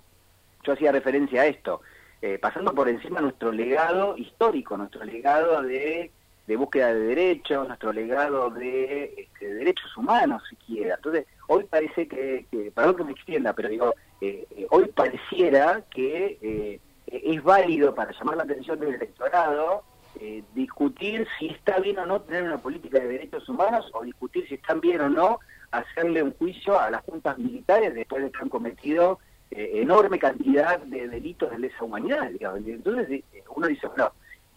yo 0.62 0.72
hacía 0.74 0.92
referencia 0.92 1.42
a 1.42 1.46
esto, 1.46 1.80
eh, 2.20 2.38
pasando 2.38 2.74
por 2.74 2.88
encima 2.88 3.20
nuestro 3.20 3.50
legado 3.52 4.16
histórico, 4.18 4.76
nuestro 4.76 5.02
legado 5.04 5.62
de 5.62 6.10
de 6.46 6.56
búsqueda 6.56 6.94
de 6.94 7.00
derechos, 7.00 7.66
nuestro 7.66 7.92
legado 7.92 8.50
de, 8.50 9.14
este, 9.16 9.54
derechos 9.54 9.96
humanos 9.96 10.42
siquiera. 10.48 10.94
Entonces, 10.94 11.26
hoy 11.48 11.64
parece 11.64 12.06
que, 12.06 12.46
que 12.50 12.70
perdón 12.70 12.96
que 12.96 13.04
me 13.04 13.12
extienda, 13.12 13.52
pero 13.52 13.68
digo, 13.68 13.94
eh, 14.20 14.46
eh, 14.50 14.66
hoy 14.70 14.86
pareciera 14.94 15.82
que 15.90 16.38
eh, 16.40 16.80
es 17.06 17.42
válido 17.42 17.94
para 17.94 18.12
llamar 18.12 18.36
la 18.36 18.42
atención 18.44 18.78
del 18.80 18.94
electorado 18.94 19.84
discutir 20.54 21.28
si 21.38 21.48
está 21.48 21.78
bien 21.78 21.98
o 21.98 22.06
no 22.06 22.22
tener 22.22 22.44
una 22.44 22.56
política 22.56 22.98
de 22.98 23.06
derechos 23.06 23.46
humanos 23.50 23.90
o 23.92 24.02
discutir 24.02 24.48
si 24.48 24.54
están 24.54 24.80
bien 24.80 25.02
o 25.02 25.10
no 25.10 25.40
hacerle 25.72 26.22
un 26.22 26.32
juicio 26.32 26.80
a 26.80 26.90
las 26.90 27.02
juntas 27.02 27.36
militares 27.36 27.94
después 27.94 28.24
de 28.24 28.30
que 28.30 28.38
han 28.40 28.48
cometido 28.48 29.18
enorme 29.50 30.18
cantidad 30.18 30.78
de 30.78 31.08
delitos 31.08 31.50
de 31.50 31.58
lesa 31.58 31.84
humanidad. 31.84 32.30
Entonces 32.40 33.24
uno 33.54 33.66
dice, 33.66 33.86
bueno, 33.88 34.12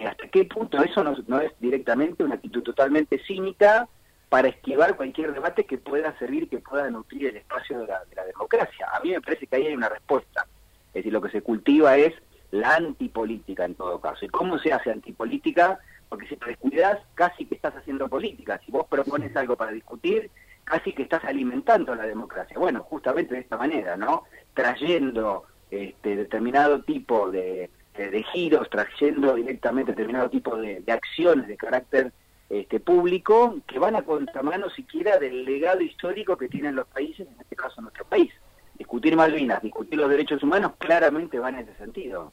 hasta 0.08 0.28
qué 0.28 0.46
punto 0.46 0.82
eso 0.82 1.04
no, 1.04 1.42
es 1.42 1.52
directamente 1.60 2.24
una 2.24 2.36
actitud 2.36 2.64
totalmente 2.64 3.20
cínica 3.26 3.88
para 4.30 4.48
esquivar 4.48 4.96
cualquier 4.96 5.34
debate 5.34 5.66
que 5.66 5.78
pueda 5.78 6.18
servir, 6.20 6.48
que 6.50 6.60
pueda 6.60 6.90
nutrir 6.90 7.28
el 7.28 7.38
espacio 7.38 7.80
de 7.80 7.88
la, 7.88 8.06
de 8.06 8.16
la 8.16 8.26
democracia. 8.26 8.88
A 8.94 9.00
mí 9.02 9.12
me 9.12 9.22
parece 9.22 9.48
que 9.48 9.56
ahí 9.56 9.68
hay 9.68 9.74
una 9.74 9.90
respuesta. 9.90 10.46
Es 10.90 10.94
decir, 10.94 11.12
lo 11.12 11.22
que 11.22 11.32
se 11.32 11.42
cultiva 11.42 11.98
es 11.98 12.14
la 12.52 12.76
antipolítica 12.76 13.66
en 13.66 13.76
todo 13.76 14.00
caso. 14.00 14.26
¿Y 14.26 14.30
cómo 14.30 14.58
se 14.60 14.74
hace 14.74 14.92
antipolítica? 14.92 15.80
Porque 16.08 16.28
si 16.28 16.36
te 16.36 16.48
descuidas, 16.48 17.00
casi 17.16 17.46
que 17.46 17.56
estás 17.56 17.76
haciendo 17.76 18.08
política. 18.08 18.60
Si 18.66 18.72
vos 18.72 18.88
propones 18.88 19.36
algo 19.36 19.56
para 19.56 19.72
discutir, 19.72 20.30
casi 20.64 20.94
que 20.94 21.04
estás 21.04 21.24
alimentando 21.26 21.94
la 21.96 22.06
democracia. 22.06 22.58
Bueno, 22.58 22.84
justamente 22.84 23.36
de 23.36 23.42
esta 23.42 23.58
manera, 23.58 23.98
¿no? 23.98 24.24
Trayendo 24.54 25.46
este, 25.70 26.16
determinado 26.16 26.82
tipo 26.82 27.30
de, 27.30 27.70
de, 28.08 28.24
giros, 28.24 28.70
trayendo 28.70 29.36
directamente 29.36 29.92
determinado 29.92 30.30
tipo 30.30 30.56
de, 30.56 30.84
acciones 30.88 31.48
de 31.48 31.58
carácter 31.58 32.12
este, 32.50 32.80
público 32.80 33.58
que 33.68 33.78
van 33.78 33.96
a 33.96 34.02
contramano 34.04 34.70
siquiera 34.70 35.20
del 35.20 35.44
legado 35.44 35.82
histórico 35.82 36.38
que 36.38 36.48
tienen 36.48 36.76
los 36.76 36.88
países, 36.88 37.28
en 37.28 37.40
este 37.40 37.56
caso 37.56 37.82
nuestro 37.82 38.06
país. 38.06 38.32
Discutir 38.78 39.16
Malvinas, 39.16 39.62
discutir 39.62 40.00
los 40.00 40.10
derechos 40.10 40.42
humanos, 40.42 40.72
claramente 40.78 41.38
van 41.38 41.56
en 41.56 41.68
ese 41.68 41.78
sentido. 41.78 42.32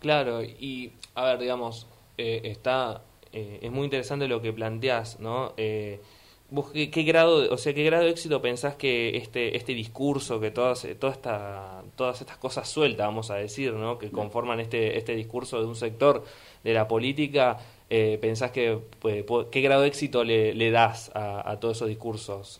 Claro, 0.00 0.42
y 0.42 0.92
a 1.14 1.24
ver, 1.24 1.38
digamos, 1.38 1.86
eh, 2.16 2.40
está, 2.44 3.02
eh, 3.32 3.58
es 3.62 3.70
muy 3.70 3.84
interesante 3.84 4.26
lo 4.26 4.40
que 4.40 4.52
planteás, 4.52 5.20
¿no? 5.20 5.52
Eh, 5.58 6.00
¿Vos 6.48 6.72
qué, 6.72 7.02
grado, 7.04 7.52
o 7.52 7.56
sea, 7.58 7.74
qué 7.74 7.84
grado 7.84 8.04
de 8.04 8.10
éxito 8.10 8.42
pensás 8.42 8.74
que 8.74 9.16
este, 9.16 9.56
este 9.56 9.72
discurso, 9.72 10.40
que 10.40 10.50
todas, 10.50 10.84
toda 10.98 11.12
esta, 11.12 11.79
todas 12.00 12.18
estas 12.22 12.38
cosas 12.38 12.66
sueltas, 12.66 13.06
vamos 13.06 13.30
a 13.30 13.34
decir, 13.34 13.74
¿no? 13.74 13.98
que 13.98 14.10
conforman 14.10 14.58
este, 14.58 14.96
este 14.96 15.14
discurso 15.14 15.60
de 15.60 15.66
un 15.66 15.76
sector 15.76 16.24
de 16.64 16.72
la 16.72 16.88
política, 16.88 17.58
eh, 17.90 18.16
pensás 18.22 18.52
que 18.52 18.78
pues, 19.00 19.26
qué 19.52 19.60
grado 19.60 19.82
de 19.82 19.88
éxito 19.88 20.24
le, 20.24 20.54
le 20.54 20.70
das 20.70 21.12
a, 21.14 21.58
todos 21.60 21.76
esos 21.76 21.88
discursos? 21.88 22.58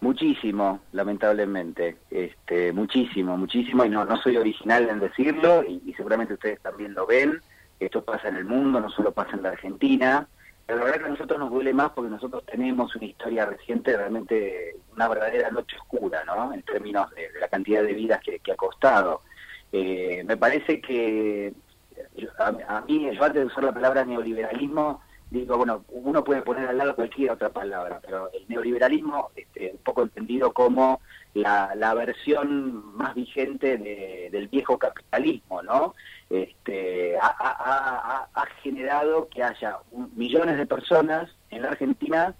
Muchísimo, 0.00 0.80
lamentablemente, 0.92 1.98
este, 2.10 2.72
muchísimo, 2.72 3.36
muchísimo, 3.36 3.84
y 3.84 3.90
no, 3.90 4.06
no 4.06 4.16
soy 4.22 4.38
original 4.38 4.88
en 4.88 4.98
decirlo, 4.98 5.62
y 5.62 5.92
seguramente 5.94 6.32
ustedes 6.32 6.58
también 6.62 6.94
lo 6.94 7.06
ven, 7.06 7.42
esto 7.78 8.02
pasa 8.02 8.28
en 8.28 8.36
el 8.36 8.46
mundo, 8.46 8.80
no 8.80 8.88
solo 8.88 9.12
pasa 9.12 9.36
en 9.36 9.42
la 9.42 9.50
Argentina, 9.50 10.26
la 10.66 10.74
verdad 10.76 10.98
que 10.98 11.04
a 11.04 11.08
nosotros 11.08 11.38
nos 11.38 11.50
duele 11.50 11.74
más 11.74 11.90
porque 11.90 12.10
nosotros 12.10 12.44
tenemos 12.46 12.94
una 12.96 13.04
historia 13.04 13.46
reciente, 13.46 13.96
realmente 13.96 14.76
una 14.94 15.08
verdadera 15.08 15.50
noche 15.50 15.76
oscura, 15.76 16.24
¿no? 16.24 16.52
En 16.52 16.62
términos 16.62 17.10
de, 17.14 17.28
la 17.38 17.48
cantidad 17.48 17.82
de 17.82 17.92
vidas 17.92 18.20
que, 18.22 18.40
ha 18.50 18.56
costado. 18.56 19.22
Eh, 19.72 20.22
me 20.24 20.36
parece 20.36 20.80
que 20.80 21.52
a, 22.38 22.80
mí, 22.82 23.10
yo 23.14 23.24
antes 23.24 23.42
de 23.42 23.46
usar 23.46 23.64
la 23.64 23.74
palabra 23.74 24.04
neoliberalismo, 24.04 25.02
digo, 25.40 25.56
bueno, 25.56 25.84
uno 25.88 26.22
puede 26.22 26.42
poner 26.42 26.68
al 26.68 26.78
lado 26.78 26.94
cualquier 26.94 27.32
otra 27.32 27.50
palabra, 27.50 28.00
pero 28.00 28.30
el 28.32 28.44
neoliberalismo, 28.48 29.30
este, 29.34 29.72
un 29.72 29.78
poco 29.78 30.02
entendido 30.02 30.52
como 30.52 31.00
la, 31.34 31.74
la 31.74 31.92
versión 31.94 32.96
más 32.96 33.14
vigente 33.14 33.76
del 34.30 34.48
viejo 34.48 34.78
capitalismo, 34.78 35.62
¿no? 35.62 35.94
Este, 36.30 37.16
ha, 37.20 38.46
generado 38.62 39.28
que 39.28 39.42
haya 39.42 39.78
millones 40.14 40.56
de 40.56 40.66
personas 40.66 41.30
en 41.50 41.62
la 41.62 41.68
Argentina 41.68 42.34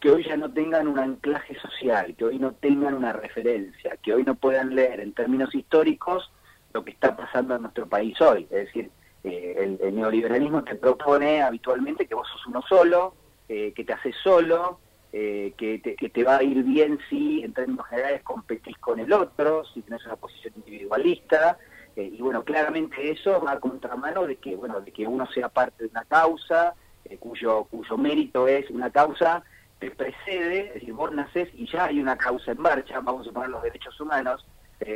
que 0.00 0.10
hoy 0.10 0.24
ya 0.24 0.36
no 0.36 0.50
tengan 0.50 0.88
un 0.88 0.98
anclaje 0.98 1.54
social, 1.60 2.14
que 2.16 2.24
hoy 2.24 2.38
no 2.38 2.52
tengan 2.52 2.94
una 2.94 3.12
referencia, 3.12 3.96
que 4.02 4.14
hoy 4.14 4.24
no 4.24 4.34
puedan 4.34 4.74
leer 4.74 5.00
en 5.00 5.12
términos 5.12 5.54
históricos 5.54 6.32
lo 6.72 6.84
que 6.84 6.90
está 6.92 7.16
pasando 7.16 7.54
en 7.54 7.62
nuestro 7.62 7.86
país 7.86 8.18
hoy. 8.20 8.44
Es 8.50 8.66
decir, 8.66 8.90
eh, 9.24 9.78
el, 9.82 9.94
neoliberalismo 9.94 10.64
te 10.64 10.76
propone 10.76 11.42
habitualmente 11.42 12.06
que 12.06 12.14
vos 12.14 12.28
sos 12.28 12.46
uno 12.46 12.62
solo, 12.62 13.14
eh, 13.48 13.72
que 13.74 13.84
te 13.84 13.92
haces 13.92 14.14
solo, 14.22 14.78
eh, 15.12 15.52
que, 15.56 15.78
te, 15.80 15.96
que, 15.96 16.08
te, 16.08 16.24
va 16.24 16.36
a 16.36 16.42
ir 16.42 16.62
bien 16.62 16.98
si 17.08 17.42
en 17.42 17.52
términos 17.52 17.86
generales 17.88 18.22
competís 18.22 18.78
con 18.78 19.00
el 19.00 19.12
otro, 19.12 19.64
si 19.74 19.82
tenés 19.82 20.04
una 20.06 20.16
posición 20.16 20.54
individualista, 20.56 21.58
eh, 21.96 22.10
y 22.16 22.22
bueno, 22.22 22.44
claramente 22.44 23.10
eso 23.10 23.40
va 23.40 23.52
a 23.52 23.60
contramano 23.60 24.26
de 24.26 24.36
que, 24.36 24.54
bueno, 24.56 24.80
de 24.80 24.92
que 24.92 25.06
uno 25.06 25.26
sea 25.32 25.48
parte 25.48 25.84
de 25.84 25.90
una 25.90 26.04
causa, 26.04 26.74
cuyo, 27.18 27.64
cuyo 27.64 27.96
mérito 27.98 28.46
es 28.46 28.70
una 28.70 28.90
causa 28.90 29.42
que 29.80 29.90
precede, 29.90 30.68
es 30.68 30.74
decir, 30.74 30.92
vos 30.92 31.12
nacés 31.12 31.48
y 31.54 31.66
ya 31.66 31.86
hay 31.86 31.98
una 31.98 32.16
causa 32.16 32.52
en 32.52 32.60
marcha, 32.60 33.00
vamos 33.00 33.26
a 33.26 33.32
poner 33.32 33.48
los 33.48 33.62
derechos 33.62 34.00
humanos, 34.00 34.46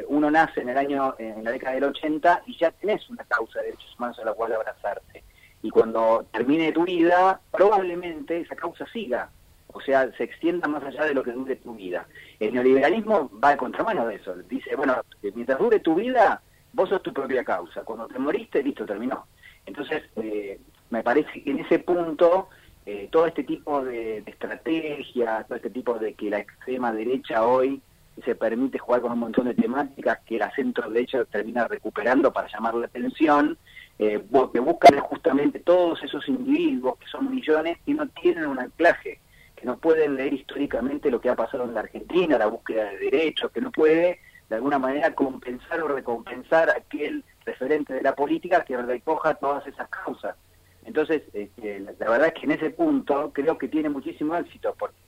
uno 0.09 0.31
nace 0.31 0.62
en 0.62 0.71
el 0.71 0.79
año, 0.79 1.14
en 1.19 1.45
la 1.45 1.50
década 1.50 1.75
del 1.75 1.85
80 1.85 2.43
y 2.47 2.57
ya 2.57 2.71
tenés 2.71 3.09
una 3.11 3.25
causa 3.25 3.61
de 3.61 3.67
derechos 3.67 3.95
humanos 3.99 4.19
a 4.19 4.25
la 4.25 4.33
cual 4.33 4.53
abrazarte. 4.53 5.23
Y 5.62 5.71
cuando 5.71 6.26
termine 6.31 6.73
tu 6.73 6.85
vida, 6.85 7.41
probablemente 7.50 8.41
esa 8.41 8.55
causa 8.55 8.87
siga, 8.87 9.31
o 9.75 9.81
sea, 9.81 10.11
se 10.17 10.25
extienda 10.25 10.69
más 10.69 10.85
allá 10.85 11.05
de 11.05 11.14
lo 11.14 11.23
que 11.23 11.33
dure 11.33 11.57
tu 11.57 11.75
vida. 11.75 12.07
El 12.38 12.55
neoliberalismo 12.55 13.31
va 13.43 13.50
de 13.50 13.57
contramano 13.57 14.07
de 14.07 14.17
eso. 14.17 14.35
Dice, 14.49 14.76
bueno, 14.76 15.03
mientras 15.35 15.59
dure 15.59 15.81
tu 15.81 15.97
vida, 15.97 16.41
vos 16.73 16.88
sos 16.88 17.03
tu 17.03 17.12
propia 17.12 17.45
causa. 17.45 17.83
Cuando 17.83 18.07
te 18.07 18.19
moriste, 18.19 18.62
listo, 18.62 18.87
terminó. 18.87 19.26
Entonces, 19.67 20.05
eh, 20.17 20.61
me 20.91 21.03
parece 21.03 21.43
que 21.43 21.50
en 21.50 21.59
ese 21.59 21.81
punto, 21.81 22.50
eh, 22.87 23.09
todo 23.11 23.26
este 23.26 23.43
tipo 23.43 23.85
de, 23.85 24.23
de 24.23 24.31
estrategias, 24.31 25.47
todo 25.49 25.57
este 25.57 25.71
tipo 25.71 25.99
de 25.99 26.14
que 26.14 26.31
la 26.31 26.38
extrema 26.38 26.93
derecha 26.93 27.45
hoy 27.45 27.83
se 28.23 28.35
permite 28.35 28.78
jugar 28.78 29.00
con 29.00 29.12
un 29.12 29.18
montón 29.18 29.47
de 29.47 29.54
temáticas 29.54 30.21
que 30.25 30.38
la 30.38 30.54
centro 30.54 30.88
derecha 30.90 31.25
termina 31.25 31.66
recuperando 31.66 32.33
para 32.33 32.49
llamar 32.49 32.75
la 32.75 32.87
atención, 32.87 33.59
eh, 33.99 34.23
que 34.52 34.61
buscan 34.61 34.99
justamente 35.00 35.61
todos 35.61 36.02
esos 36.02 36.28
individuos, 36.28 36.99
que 36.99 37.06
son 37.06 37.30
millones, 37.30 37.78
y 37.87 37.94
no 37.94 38.09
tienen 38.09 38.47
un 38.47 38.59
anclaje 38.59 39.21
que 39.56 39.66
no 39.66 39.78
pueden 39.78 40.16
leer 40.16 40.35
históricamente 40.35 41.11
lo 41.11 41.21
que 41.21 41.28
ha 41.28 41.37
pasado 41.37 41.64
en 41.64 41.75
la 41.75 41.80
Argentina, 41.80 42.38
la 42.38 42.47
búsqueda 42.47 42.90
de 42.90 42.99
derechos, 42.99 43.50
que 43.50 43.61
no 43.61 43.71
puede 43.71 44.21
de 44.49 44.56
alguna 44.56 44.78
manera 44.78 45.14
compensar 45.14 45.80
o 45.83 45.88
recompensar 45.88 46.71
a 46.71 46.76
aquel 46.76 47.25
referente 47.44 47.94
de 47.94 48.02
la 48.02 48.14
política 48.14 48.64
que 48.64 48.76
recoja 48.76 49.35
todas 49.35 49.66
esas 49.66 49.88
causas. 49.88 50.37
Entonces, 50.85 51.23
este, 51.33 51.80
la, 51.80 51.92
verdad 51.92 52.28
es 52.28 52.35
que 52.35 52.47
en 52.47 52.52
ese 52.52 52.71
punto 52.71 53.33
creo 53.33 53.56
que 53.56 53.68
tiene 53.68 53.88
muchísimo 53.88 54.37
éxito, 54.37 54.75
porque 54.78 55.03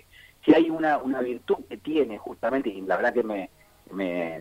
si 0.46 0.54
hay 0.54 0.70
una, 0.70 0.98
una 0.98 1.20
virtud 1.20 1.64
que 1.68 1.76
tiene 1.76 2.18
justamente, 2.18 2.70
y 2.70 2.80
la 2.82 2.96
verdad 2.96 3.12
que 3.12 3.24
me, 3.24 3.50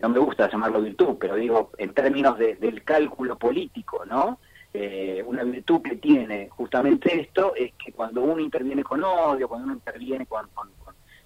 no 0.00 0.08
me 0.08 0.18
gusta 0.20 0.48
llamarlo 0.48 0.80
virtud, 0.80 1.16
pero 1.18 1.34
digo 1.34 1.72
en 1.78 1.92
términos 1.92 2.38
del 2.38 2.82
cálculo 2.84 3.36
político, 3.36 4.04
¿no? 4.06 4.38
Eh, 4.72 5.22
una 5.26 5.42
virtud 5.42 5.82
que 5.82 5.96
tiene 5.96 6.48
justamente 6.50 7.20
esto 7.20 7.54
es 7.56 7.72
que 7.82 7.92
cuando 7.92 8.22
uno 8.22 8.40
interviene 8.40 8.84
con 8.84 9.02
odio, 9.02 9.48
cuando 9.48 9.66
uno 9.66 9.74
interviene 9.74 10.26
con, 10.26 10.48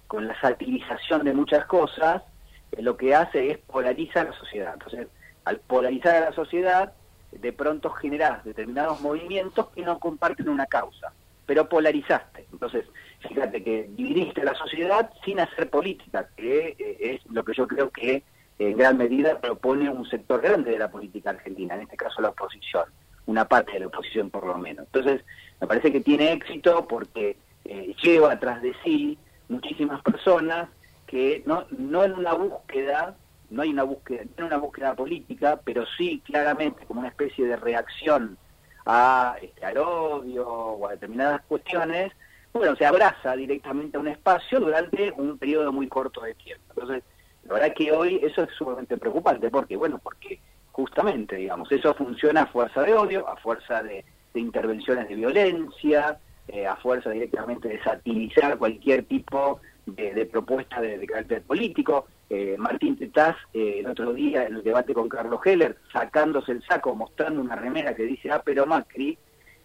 con, 0.07 0.27
la 0.27 0.39
satirización 0.39 1.25
de 1.25 1.33
muchas 1.33 1.65
cosas, 1.65 2.23
eh, 2.71 2.81
lo 2.81 2.97
que 2.97 3.13
hace 3.13 3.51
es 3.51 3.57
polarizar 3.59 4.27
la 4.27 4.33
sociedad. 4.33 4.73
Entonces, 4.73 5.07
al 5.45 5.59
polarizar 5.59 6.15
a 6.15 6.29
la 6.29 6.31
sociedad, 6.33 6.93
de 7.31 7.53
pronto 7.53 7.89
generás 7.91 8.43
determinados 8.43 9.01
movimientos 9.01 9.67
que 9.69 9.83
no 9.83 9.99
comparten 9.99 10.49
una 10.49 10.65
causa, 10.65 11.13
pero 11.45 11.67
polarizaste. 11.67 12.47
Entonces, 12.51 12.85
fíjate 13.27 13.63
que 13.63 13.89
dividiste 13.95 14.43
la 14.43 14.55
sociedad 14.55 15.11
sin 15.23 15.39
hacer 15.39 15.69
política, 15.69 16.29
que 16.35 16.75
eh, 16.77 16.97
es 16.99 17.31
lo 17.31 17.43
que 17.43 17.53
yo 17.53 17.67
creo 17.67 17.89
que 17.89 18.23
en 18.59 18.77
gran 18.77 18.97
medida 18.97 19.39
propone 19.39 19.89
un 19.89 20.07
sector 20.07 20.41
grande 20.41 20.71
de 20.71 20.79
la 20.79 20.91
política 20.91 21.31
argentina, 21.31 21.75
en 21.75 21.81
este 21.81 21.97
caso 21.97 22.21
la 22.21 22.29
oposición 22.29 22.83
una 23.25 23.45
parte 23.45 23.73
de 23.73 23.81
la 23.81 23.87
oposición 23.87 24.29
por 24.29 24.45
lo 24.45 24.57
menos. 24.57 24.85
Entonces, 24.87 25.23
me 25.59 25.67
parece 25.67 25.91
que 25.91 26.01
tiene 26.01 26.33
éxito 26.33 26.87
porque 26.87 27.37
eh, 27.65 27.95
lleva 28.01 28.33
atrás 28.33 28.61
de 28.61 28.73
sí 28.83 29.17
muchísimas 29.49 30.01
personas 30.01 30.69
que 31.07 31.43
no, 31.45 31.65
no 31.77 32.03
en 32.03 32.13
una 32.13 32.33
búsqueda, 32.33 33.15
no 33.49 33.63
hay 33.63 33.69
una 33.69 33.83
búsqueda, 33.83 34.23
no 34.37 34.45
en 34.45 34.45
una 34.45 34.57
búsqueda 34.57 34.95
política, 34.95 35.59
pero 35.63 35.85
sí 35.97 36.21
claramente 36.25 36.85
como 36.85 37.01
una 37.01 37.09
especie 37.09 37.45
de 37.45 37.57
reacción 37.57 38.37
a, 38.85 39.35
este, 39.41 39.65
al 39.65 39.77
odio 39.77 40.47
o 40.47 40.87
a 40.87 40.91
determinadas 40.91 41.41
cuestiones, 41.47 42.13
bueno, 42.53 42.75
se 42.75 42.85
abraza 42.85 43.35
directamente 43.35 43.97
a 43.97 43.99
un 43.99 44.07
espacio 44.07 44.59
durante 44.59 45.11
un 45.11 45.37
periodo 45.37 45.71
muy 45.71 45.87
corto 45.87 46.21
de 46.21 46.33
tiempo. 46.35 46.63
Entonces, 46.69 47.03
la 47.43 47.53
verdad 47.53 47.73
que 47.73 47.91
hoy 47.91 48.19
eso 48.23 48.43
es 48.43 48.49
sumamente 48.57 48.97
preocupante, 48.97 49.49
porque 49.49 49.75
bueno, 49.75 49.99
porque 50.03 50.39
justamente, 50.71 51.35
digamos. 51.35 51.71
Eso 51.71 51.93
funciona 51.93 52.41
a 52.41 52.47
fuerza 52.47 52.81
de 52.83 52.93
odio, 52.93 53.27
a 53.27 53.35
fuerza 53.37 53.83
de, 53.83 54.03
intervenciones 54.33 55.09
de 55.09 55.15
violencia, 55.15 56.17
eh, 56.47 56.65
a 56.65 56.75
fuerza 56.77 57.09
directamente 57.09 57.67
de 57.67 57.83
satirizar 57.83 58.57
cualquier 58.57 59.03
tipo 59.03 59.59
de, 59.85 60.25
propuesta 60.25 60.81
de, 60.81 61.05
carácter 61.05 61.41
político. 61.43 62.07
Eh, 62.29 62.55
Martín 62.57 62.97
Tetaz, 62.97 63.35
eh, 63.53 63.79
el 63.79 63.87
otro 63.87 64.13
día 64.13 64.45
en 64.45 64.55
el 64.55 64.63
debate 64.63 64.93
con 64.93 65.09
Carlos 65.09 65.41
Heller, 65.43 65.77
sacándose 65.91 66.53
el 66.53 66.63
saco, 66.63 66.95
mostrando 66.95 67.41
una 67.41 67.57
remera 67.57 67.93
que 67.93 68.03
dice 68.03 68.31
ah, 68.31 68.41
pero 68.43 68.65
Macri, 68.65 69.17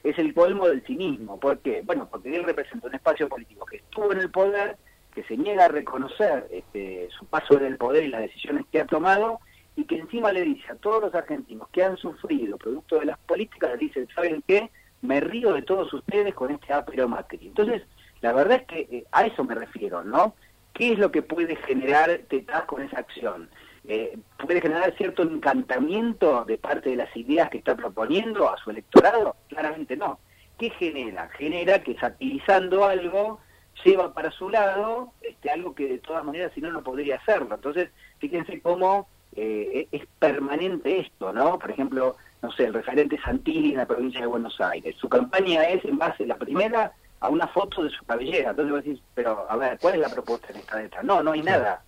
es 0.03 0.19
el 0.19 0.35
colmo 0.35 0.69
del 0.69 0.83
cinismo. 0.83 1.39
¿Por 1.41 1.59
qué? 1.59 1.83
Bueno, 1.85 2.09
porque 2.11 2.35
él 2.35 2.45
representa 2.45 2.87
un 2.87 2.95
espacio 2.95 3.29
político 3.29 3.67
que 3.67 3.77
estuvo 3.79 4.13
en 4.13 4.21
el 4.21 4.31
poder, 4.31 4.77
que 5.15 5.25
se 5.25 5.37
niega 5.37 5.65
a 5.65 5.69
reconocer 5.69 6.47
este, 6.51 7.09
su 7.19 7.27
paso 7.27 7.57
en 7.59 7.65
el 7.65 7.77
poder 7.77 8.05
y 8.05 8.09
las 8.09 8.23
decisiones 8.23 8.67
que 8.71 8.81
ha 8.81 8.87
tomado, 8.87 9.41
y 9.77 9.85
que 9.85 9.99
encima 9.99 10.33
le 10.33 10.43
dice 10.43 10.73
a 10.73 10.77
todos 10.77 11.03
los 11.03 11.15
argentinos 11.15 11.69
que 11.71 11.85
han 11.85 11.97
sufrido 11.99 12.57
producto 12.57 12.99
de 12.99 13.07
las 13.07 13.19
políticas, 13.19 13.73
le 13.73 13.79
dice, 13.79 14.07
¿saben 14.15 14.43
qué? 14.47 14.71
Me 15.03 15.21
río 15.21 15.53
de 15.53 15.63
todos 15.63 15.93
ustedes 15.93 16.35
con 16.35 16.51
este 16.51 16.73
apero 16.73 17.09
Macri. 17.09 17.47
Entonces, 17.47 17.83
La 18.23 18.33
verdad 18.33 18.63
es 18.63 18.67
que 18.67 18.81
eh, 18.91 19.05
a 19.13 19.27
eso 19.27 19.45
me 19.45 19.55
refiero, 19.55 20.03
¿no? 20.03 20.35
¿Qué 20.73 20.93
es 20.93 20.99
lo 20.99 21.11
que 21.11 21.23
puede 21.23 21.57
generar 21.57 22.21
Tetaz 22.29 22.65
con 22.65 22.83
esa 22.83 22.99
acción? 22.99 23.49
Eh, 23.89 24.19
¿Puede 24.45 24.61
generar 24.61 24.95
cierto 24.97 25.23
encantamiento 25.23 26.45
de 26.45 26.59
parte 26.59 26.91
de 26.91 26.97
las 26.97 27.17
ideas 27.17 27.51
que 27.51 27.59
está 27.59 27.77
proponiendo 27.77 28.49
a 28.49 28.57
su 28.59 28.71
electorado? 28.71 29.37
Claramente 29.49 29.97
no. 29.97 30.19
¿Qué 30.59 30.71
genera? 30.71 31.29
Genera 31.29 31.83
que 31.83 31.95
satirizando 31.97 32.85
algo 32.85 33.41
lleva 33.85 34.13
para 34.13 34.31
su 34.31 34.49
lado 34.49 35.13
este, 35.21 35.51
algo 35.51 35.75
que 35.75 35.87
de 35.87 35.99
todas 35.99 36.25
maneras 36.25 36.51
si 36.55 36.61
no 36.61 36.73
no 36.73 36.83
podría 36.83 37.17
hacerlo. 37.17 37.55
Entonces, 37.55 37.91
fíjense 38.19 38.61
cómo 38.61 39.07
eh, 39.37 39.87
es 39.93 40.03
permanente 40.19 40.99
esto, 41.01 41.33
¿no? 41.33 41.59
Por 41.59 41.71
ejemplo, 41.71 42.17
no 42.43 42.51
sé, 42.53 42.65
el 42.65 42.75
referente 42.75 43.21
Santilli 43.21 43.71
en 43.71 43.79
la 43.79 43.87
provincia 43.87 44.21
de 44.21 44.27
Buenos 44.27 44.61
Aires. 44.61 44.97
Su 44.99 45.09
campaña 45.09 45.65
es 45.65 45.85
en 45.85 45.99
base, 45.99 46.27
la 46.27 46.37
primera, 46.37 46.93
a 47.21 47.29
una 47.29 47.47
foto 47.49 47.85
de 47.85 47.91
su 47.91 48.05
cabellera. 48.05 48.51
Entonces 48.51 48.73
vos 48.73 48.85
decís, 48.85 49.03
pero 49.15 49.47
a 49.49 49.57
ver, 49.57 49.79
¿cuál 49.81 49.95
es 49.95 50.01
la 50.01 50.09
propuesta 50.09 50.49
en 50.51 50.57
esta 50.57 50.81
letra? 50.81 51.03
No, 51.03 51.23
no 51.23 51.33
hay 51.33 51.43
nada. 51.43 51.83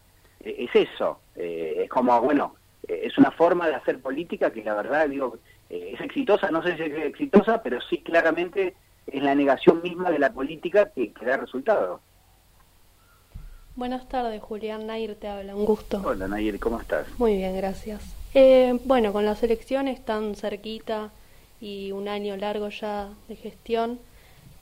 Eh, 0.44 0.66
es 0.70 0.88
eso. 0.88 1.20
Eh, 1.36 1.82
es 1.84 1.90
como, 1.90 2.20
bueno, 2.20 2.54
es 2.86 3.16
una 3.18 3.30
forma 3.30 3.68
de 3.68 3.74
hacer 3.74 4.00
política 4.00 4.50
que 4.50 4.64
la 4.64 4.74
verdad, 4.74 5.08
digo, 5.08 5.38
es 5.68 6.00
exitosa, 6.00 6.50
no 6.50 6.62
sé 6.62 6.76
si 6.76 6.82
es 6.84 7.04
exitosa, 7.04 7.62
pero 7.62 7.80
sí 7.82 7.98
claramente 7.98 8.74
es 9.12 9.22
la 9.22 9.34
negación 9.34 9.82
misma 9.82 10.10
de 10.10 10.18
la 10.18 10.32
política 10.32 10.90
que, 10.90 11.12
da 11.24 11.36
resultado. 11.36 12.00
Buenas 13.76 14.08
tardes, 14.08 14.42
Julián 14.42 14.86
Nair 14.86 15.14
te 15.16 15.28
habla, 15.28 15.54
un 15.54 15.64
gusto. 15.64 16.02
Hola 16.04 16.26
Nair, 16.26 16.58
¿cómo 16.58 16.80
estás? 16.80 17.06
Muy 17.18 17.36
bien, 17.36 17.56
gracias. 17.56 18.02
Eh, 18.34 18.78
bueno, 18.84 19.12
con 19.12 19.24
las 19.24 19.42
elecciones 19.42 20.04
tan 20.04 20.34
cerquita 20.34 21.10
y 21.60 21.92
un 21.92 22.08
año 22.08 22.36
largo 22.36 22.68
ya 22.68 23.08
de 23.28 23.36
gestión, 23.36 23.98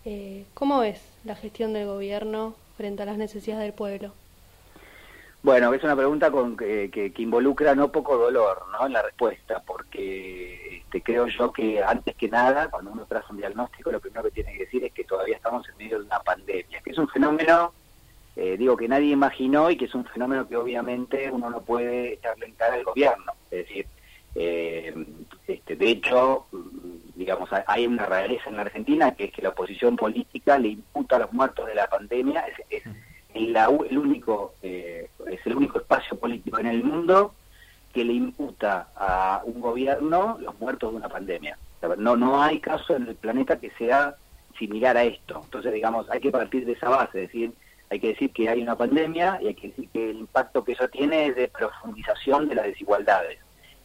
eh, 0.05 0.45
¿cómo 0.55 0.81
ves 0.81 1.01
la 1.25 1.35
gestión 1.35 1.73
del 1.73 1.87
gobierno 1.87 2.55
frente 2.77 3.03
a 3.03 3.07
las 3.07 3.19
necesidades 3.19 3.65
del 3.65 3.73
pueblo? 3.73 4.13
Bueno, 5.47 5.73
es 5.73 5.85
una 5.85 5.95
pregunta 5.95 6.29
con, 6.29 6.57
que, 6.57 7.13
involucra 7.19 7.73
no 7.77 7.93
poco 7.93 8.17
dolor 8.17 8.65
¿no? 8.73 8.85
en 8.85 8.93
la 8.93 9.03
respuesta, 9.03 9.63
porque 9.65 10.79
este, 10.79 11.01
creo 11.01 11.29
yo 11.29 11.53
que 11.53 11.81
antes 11.81 12.17
que 12.17 12.29
nada, 12.29 12.69
cuando 12.69 12.91
uno 12.91 13.07
traza 13.09 13.29
un 13.31 13.37
diagnóstico, 13.37 13.93
lo 13.93 14.01
primero 14.01 14.25
que 14.25 14.33
tiene 14.33 14.55
que 14.55 14.65
decir 14.65 14.83
es 14.85 14.93
que 14.93 15.05
todavía 15.05 15.37
estamos 15.37 15.65
en 15.69 15.77
medio 15.77 16.01
de 16.01 16.07
una 16.07 16.19
pandemia, 16.19 16.81
que 16.81 16.91
es 16.91 16.99
un 16.99 17.07
fenómeno, 17.07 17.73
eh, 18.35 18.57
digo, 18.59 18.77
que 18.77 18.89
nadie 18.89 19.13
imaginó 19.13 19.71
y 19.71 19.77
que 19.77 19.85
es 19.85 19.95
un 19.95 20.05
fenómeno 20.07 20.49
que 20.49 20.57
obviamente 20.57 21.31
uno 21.31 21.49
no 21.49 21.61
puede 21.61 22.15
echarle 22.15 22.47
en 22.47 22.55
cara 22.55 22.75
al 22.75 22.83
gobierno. 22.83 23.33
Es 23.49 23.69
decir, 23.69 23.87
eh, 24.35 25.07
este, 25.47 25.77
de 25.77 25.89
hecho, 25.91 26.47
digamos, 27.15 27.51
hay 27.69 27.87
una 27.87 28.05
rareza 28.05 28.51
en 28.51 28.57
la 28.57 28.63
Argentina 28.63 29.15
que 29.15 29.27
es 29.27 29.33
que 29.33 29.43
la 29.43 29.51
oposición 29.51 29.95
política 29.95 30.59
le 30.59 30.71
imputa 30.71 31.15
a 31.15 31.21
los 31.21 31.33
muertos 31.33 31.69
de 31.69 31.77
la 31.77 31.87
pandemia, 31.87 32.45
es, 32.69 32.83
el 33.37 33.99
único, 33.99 34.55
eh, 34.63 35.09
es 35.31 35.45
el 35.47 35.57
único 35.57 35.79
espacio 35.79 36.19
político 36.19 36.59
en 36.59 36.67
el 36.67 36.85
mundo 36.85 37.35
que 37.93 38.05
le 38.05 38.13
imputa 38.13 38.89
a 38.97 39.43
un 39.45 39.61
gobierno 39.61 40.39
los 40.41 40.59
muertos 40.61 40.91
de 40.91 40.97
una 40.97 41.09
pandemia. 41.09 41.59
No, 41.99 42.17
no 42.17 42.43
hay 42.43 42.61
caso 42.61 42.97
en 42.97 43.07
el 43.07 43.15
planeta 43.15 43.59
que 43.59 43.71
sea 43.73 44.17
similar 44.59 44.97
a 44.97 45.05
esto. 45.05 45.41
Entonces, 45.45 45.73
digamos, 45.73 46.11
hay 46.11 46.21
que 46.21 46.31
partir 46.31 46.67
de 46.67 46.73
esa 46.73 46.89
base, 46.89 47.25
es 47.25 47.29
decir, 47.29 47.53
hay 47.91 48.01
que 48.01 48.09
decir 48.09 48.33
que 48.33 48.49
hay 48.49 48.63
una 48.63 48.77
pandemia 48.77 49.39
y 49.41 49.49
hay 49.49 49.55
que 49.55 49.69
decir 49.69 49.89
que 49.93 50.11
el 50.11 50.19
impacto 50.19 50.65
que 50.65 50.73
eso 50.73 50.89
tiene 50.89 51.27
es 51.27 51.37
de 51.37 51.49
profundización 51.49 52.49
de 52.49 52.57
las 52.57 52.67
desigualdades 52.67 53.39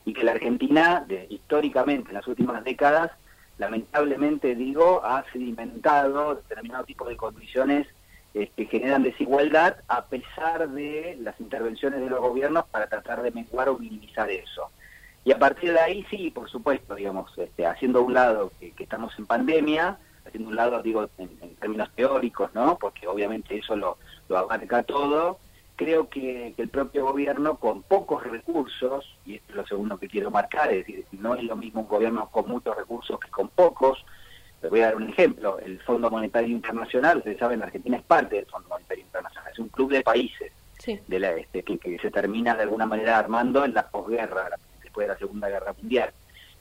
y 0.05 0.13
que 0.13 0.23
la 0.23 0.31
Argentina, 0.31 1.05
de, 1.07 1.27
históricamente, 1.29 2.09
en 2.09 2.15
las 2.15 2.27
últimas 2.27 2.63
décadas, 2.63 3.11
lamentablemente 3.59 4.55
digo, 4.55 5.05
ha 5.05 5.23
sedimentado 5.31 6.35
determinado 6.35 6.83
tipo 6.83 7.07
de 7.07 7.15
condiciones 7.15 7.87
este, 8.33 8.65
generan 8.65 9.03
desigualdad 9.03 9.77
a 9.87 10.05
pesar 10.05 10.69
de 10.69 11.17
las 11.21 11.39
intervenciones 11.39 11.99
de 11.99 12.09
los 12.09 12.21
gobiernos 12.21 12.65
para 12.65 12.87
tratar 12.87 13.21
de 13.21 13.31
menguar 13.31 13.69
o 13.69 13.77
minimizar 13.77 14.29
eso. 14.29 14.69
Y 15.23 15.31
a 15.31 15.39
partir 15.39 15.73
de 15.73 15.79
ahí 15.79 16.05
sí, 16.09 16.31
por 16.31 16.49
supuesto, 16.49 16.95
digamos, 16.95 17.31
este, 17.37 17.65
haciendo 17.65 18.01
un 18.01 18.13
lado 18.13 18.51
que, 18.59 18.73
estamos 18.79 19.13
en 19.19 19.27
pandemia, 19.27 19.97
haciendo 20.25 20.49
un 20.49 20.55
lado, 20.55 20.81
digo, 20.81 21.09
en, 21.17 21.55
términos 21.57 21.89
teóricos, 21.95 22.53
¿no? 22.55 22.77
Porque 22.79 23.07
obviamente 23.07 23.57
eso 23.57 23.75
lo, 23.75 23.97
lo 24.29 24.37
abarca 24.37 24.81
todo. 24.83 25.37
Creo 25.75 26.09
que, 26.09 26.53
que, 26.55 26.61
el 26.63 26.69
propio 26.69 27.05
gobierno 27.05 27.57
con 27.57 27.83
pocos 27.83 28.23
recursos, 28.23 29.05
y 29.25 29.35
esto 29.35 29.51
es 29.51 29.55
lo 29.57 29.67
segundo 29.67 29.97
que 29.97 30.07
quiero 30.07 30.31
marcar, 30.31 30.71
es 30.71 30.87
decir, 30.87 31.05
no 31.11 31.35
es 31.35 31.43
lo 31.43 31.55
mismo 31.55 31.81
un 31.81 31.87
gobierno 31.87 32.29
con 32.31 32.47
muchos 32.47 32.75
recursos 32.75 33.19
que 33.19 33.29
con 33.29 33.49
pocos, 33.49 34.03
les 34.61 34.69
voy 34.69 34.81
a 34.81 34.85
dar 34.85 34.95
un 34.95 35.09
ejemplo. 35.09 35.59
El 35.59 35.79
Fondo 35.79 36.09
Monetario 36.09 36.49
Internacional, 36.49 37.17
ustedes 37.17 37.39
saben, 37.39 37.63
Argentina 37.63 37.97
es 37.97 38.03
parte 38.03 38.35
del 38.35 38.45
Fondo 38.45 38.69
Monetario 38.69 39.03
Internacional. 39.03 39.51
Es 39.51 39.59
un 39.59 39.69
club 39.69 39.91
de 39.91 40.01
países 40.01 40.51
de 40.85 41.19
la, 41.19 41.31
este, 41.33 41.63
que, 41.63 41.99
se 41.99 42.11
termina 42.11 42.55
de 42.55 42.63
alguna 42.63 42.85
manera 42.85 43.17
armando 43.17 43.63
en 43.65 43.73
la 43.73 43.87
posguerra, 43.87 44.49
después 44.81 45.07
de 45.07 45.13
la 45.13 45.19
Segunda 45.19 45.49
Guerra 45.49 45.73
Mundial. 45.73 46.11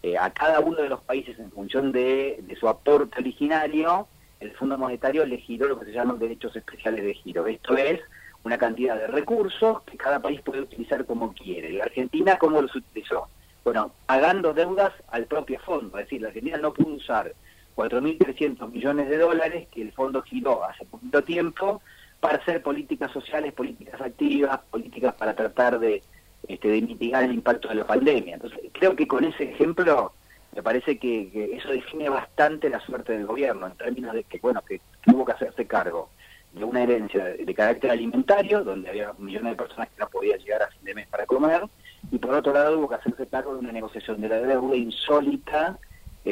Eh, 0.02 0.16
a 0.16 0.30
cada 0.30 0.60
uno 0.60 0.78
de 0.78 0.88
los 0.88 1.00
países, 1.02 1.38
en 1.38 1.50
función 1.50 1.92
de, 1.92 2.42
su 2.58 2.68
aporte 2.68 3.20
originario, 3.20 4.08
el 4.40 4.52
Fondo 4.52 4.78
Monetario 4.78 5.26
le 5.26 5.36
giró 5.36 5.68
lo 5.68 5.78
que 5.78 5.86
se 5.86 5.92
llaman 5.92 6.18
derechos 6.18 6.56
especiales 6.56 7.04
de 7.04 7.14
giro. 7.14 7.46
Esto 7.46 7.76
es 7.76 8.00
una 8.42 8.56
cantidad 8.56 8.96
de 8.96 9.06
recursos 9.06 9.82
que 9.82 9.98
cada 9.98 10.20
país 10.20 10.40
puede 10.40 10.62
utilizar 10.62 11.04
como 11.04 11.34
quiere. 11.34 11.72
La 11.72 11.84
Argentina, 11.84 12.38
¿cómo 12.38 12.62
los 12.62 12.74
utilizó? 12.74 13.28
Bueno, 13.62 13.92
pagando 14.06 14.54
deudas 14.54 14.92
al 15.08 15.26
propio 15.26 15.60
fondo. 15.60 15.98
Es 15.98 16.06
decir, 16.06 16.22
la 16.22 16.28
Argentina 16.28 16.56
no 16.56 16.72
pudo 16.72 16.94
usar 16.94 17.34
4.300 17.76 18.70
millones 18.70 19.08
de 19.08 19.18
dólares 19.18 19.68
que 19.70 19.82
el 19.82 19.92
fondo 19.92 20.22
giró 20.22 20.64
hace 20.64 20.84
poquito 20.84 21.22
tiempo 21.22 21.82
para 22.20 22.36
hacer 22.38 22.62
políticas 22.62 23.10
sociales, 23.12 23.52
políticas 23.52 24.00
activas, 24.00 24.60
políticas 24.70 25.14
para 25.14 25.34
tratar 25.34 25.78
de, 25.78 26.02
este, 26.48 26.68
de 26.68 26.82
mitigar 26.82 27.24
el 27.24 27.32
impacto 27.32 27.68
de 27.68 27.76
la 27.76 27.86
pandemia. 27.86 28.34
Entonces, 28.34 28.60
creo 28.72 28.94
que 28.94 29.08
con 29.08 29.24
ese 29.24 29.44
ejemplo 29.44 30.12
me 30.54 30.62
parece 30.62 30.98
que, 30.98 31.50
eso 31.56 31.68
define 31.68 32.08
bastante 32.08 32.68
la 32.68 32.80
suerte 32.80 33.12
del 33.12 33.26
gobierno, 33.26 33.66
en 33.66 33.76
términos 33.76 34.14
de 34.14 34.24
que, 34.24 34.38
bueno, 34.40 34.62
que, 34.62 34.80
tuvo 35.04 35.24
que 35.24 35.32
hacerse 35.32 35.66
cargo 35.66 36.10
de 36.52 36.64
una 36.64 36.82
herencia 36.82 37.24
de, 37.24 37.54
carácter 37.54 37.92
alimentario, 37.92 38.64
donde 38.64 38.90
había 38.90 39.12
millones 39.18 39.52
de 39.52 39.56
personas 39.56 39.88
que 39.88 40.00
no 40.00 40.08
podían 40.08 40.40
llegar 40.40 40.62
a 40.62 40.68
fin 40.68 40.84
de 40.84 40.94
mes 40.94 41.06
para 41.06 41.26
comer, 41.26 41.62
y 42.10 42.18
por 42.18 42.34
otro 42.34 42.52
lado 42.52 42.74
tuvo 42.74 42.88
que 42.88 42.96
hacerse 42.96 43.26
cargo 43.28 43.54
de 43.54 43.60
una 43.60 43.72
negociación 43.72 44.20
de 44.20 44.28
la 44.28 44.40
deuda 44.40 44.76
insólita 44.76 45.78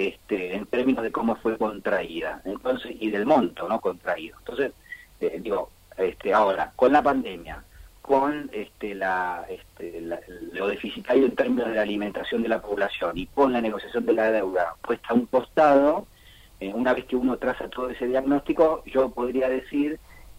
este, 0.06 0.54
en 0.54 0.66
términos 0.66 1.02
de 1.02 1.10
cómo 1.10 1.36
fue 1.36 1.58
contraída, 1.58 2.40
entonces 2.44 2.94
y 2.98 3.10
del 3.10 3.26
monto 3.26 3.68
no 3.68 3.80
contraído. 3.80 4.36
Entonces, 4.38 4.72
eh, 5.20 5.38
digo, 5.42 5.70
este, 5.96 6.32
ahora, 6.32 6.72
con 6.76 6.92
la 6.92 7.02
pandemia, 7.02 7.64
con 8.02 8.48
este, 8.52 8.94
la, 8.94 9.44
este, 9.48 10.00
lo 10.52 10.68
deficitario 10.68 11.26
en 11.26 11.34
términos 11.34 11.68
de 11.68 11.74
la 11.74 11.82
alimentación 11.82 12.42
de 12.42 12.48
la 12.48 12.62
población 12.62 13.18
y 13.18 13.26
con 13.26 13.52
la 13.52 13.60
negociación 13.60 14.06
de 14.06 14.12
la 14.14 14.30
deuda 14.30 14.74
puesta 14.80 15.08
a 15.10 15.14
un 15.14 15.26
costado, 15.26 16.06
eh, 16.60 16.72
una 16.74 16.94
vez 16.94 17.04
que 17.04 17.16
uno 17.16 17.36
traza 17.36 17.68
todo 17.68 17.90
ese 17.90 18.06
diagnóstico, 18.06 18.82
yo 18.86 19.10
podría 19.10 19.48
decir 19.48 19.98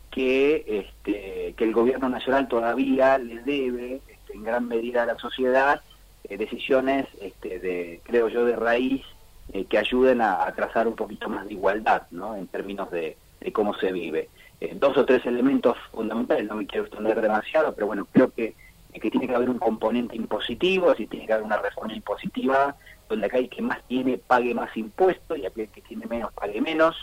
que, 0.10 0.65
este, 0.67 1.54
que 1.56 1.63
el 1.63 1.74
gobierno 1.74 2.10
nacional 2.10 2.48
todavía 2.48 3.17
le 3.17 3.41
debe 3.43 4.02
este, 4.08 4.34
en 4.34 4.43
gran 4.43 4.67
medida 4.67 5.04
a 5.04 5.06
la 5.06 5.17
sociedad 5.17 5.82
eh, 6.24 6.38
decisiones, 6.38 7.08
este, 7.22 7.60
de, 7.60 8.02
creo 8.04 8.28
yo, 8.30 8.45
de 8.45 8.56
raíz 8.56 9.04
eh, 9.52 9.66
que 9.66 9.80
ayuden 9.80 10.22
a, 10.22 10.46
trazar 10.56 10.88
un 10.88 10.96
poquito 10.96 11.28
más 11.28 11.48
de 11.48 11.54
igualdad 11.54 12.04
¿no? 12.12 12.36
en 12.36 12.46
términos 12.48 12.92
de, 12.92 13.18
cómo 13.52 13.74
se 13.74 13.92
vive. 13.92 14.30
Eh, 14.62 14.76
dos 14.76 14.96
o 14.98 15.06
tres 15.06 15.26
elementos 15.26 15.76
fundamentales, 15.92 16.48
no 16.48 16.56
me 16.56 16.68
quiero 16.68 16.86
extender 16.86 17.20
demasiado, 17.20 17.74
pero 17.74 17.88
bueno, 17.88 18.08
creo 18.12 18.32
que, 18.32 18.54
que 18.94 19.10
tiene 19.10 19.28
que 19.28 19.34
haber 19.34 19.50
un 19.50 19.58
componente 19.58 20.16
impositivo, 20.16 20.92
así 20.92 21.08
tiene 21.08 21.26
que 21.26 21.34
haber 21.34 21.46
una 21.46 21.58
reforma 21.58 21.94
impositiva 21.94 22.76
donde 23.08 23.26
acá 23.26 23.40
el 23.40 23.50
que 23.50 23.64
más 23.64 23.80
tiene 23.88 24.20
pague 24.20 24.54
más 24.54 24.76
impuestos 24.78 25.38
y 25.38 25.46
aquel 25.48 25.70
que 25.70 25.82
tiene 25.82 26.06
menos 26.06 26.32
pague 26.34 26.62
menos. 26.62 26.96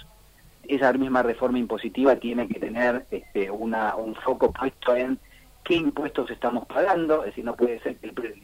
Esa 0.68 0.92
misma 0.92 1.22
reforma 1.22 1.58
impositiva 1.58 2.14
tiene 2.16 2.46
que 2.46 2.60
tener 2.60 3.06
este, 3.10 3.50
una, 3.50 3.96
un 3.96 4.14
foco 4.14 4.52
puesto 4.52 4.94
en 4.94 5.18
qué 5.64 5.74
impuestos 5.74 6.30
estamos 6.30 6.64
pagando, 6.66 7.20
es 7.20 7.30
decir, 7.30 7.44
no 7.44 7.56
puede 7.56 7.80
ser 7.80 7.96
que 7.96 8.08
el, 8.08 8.40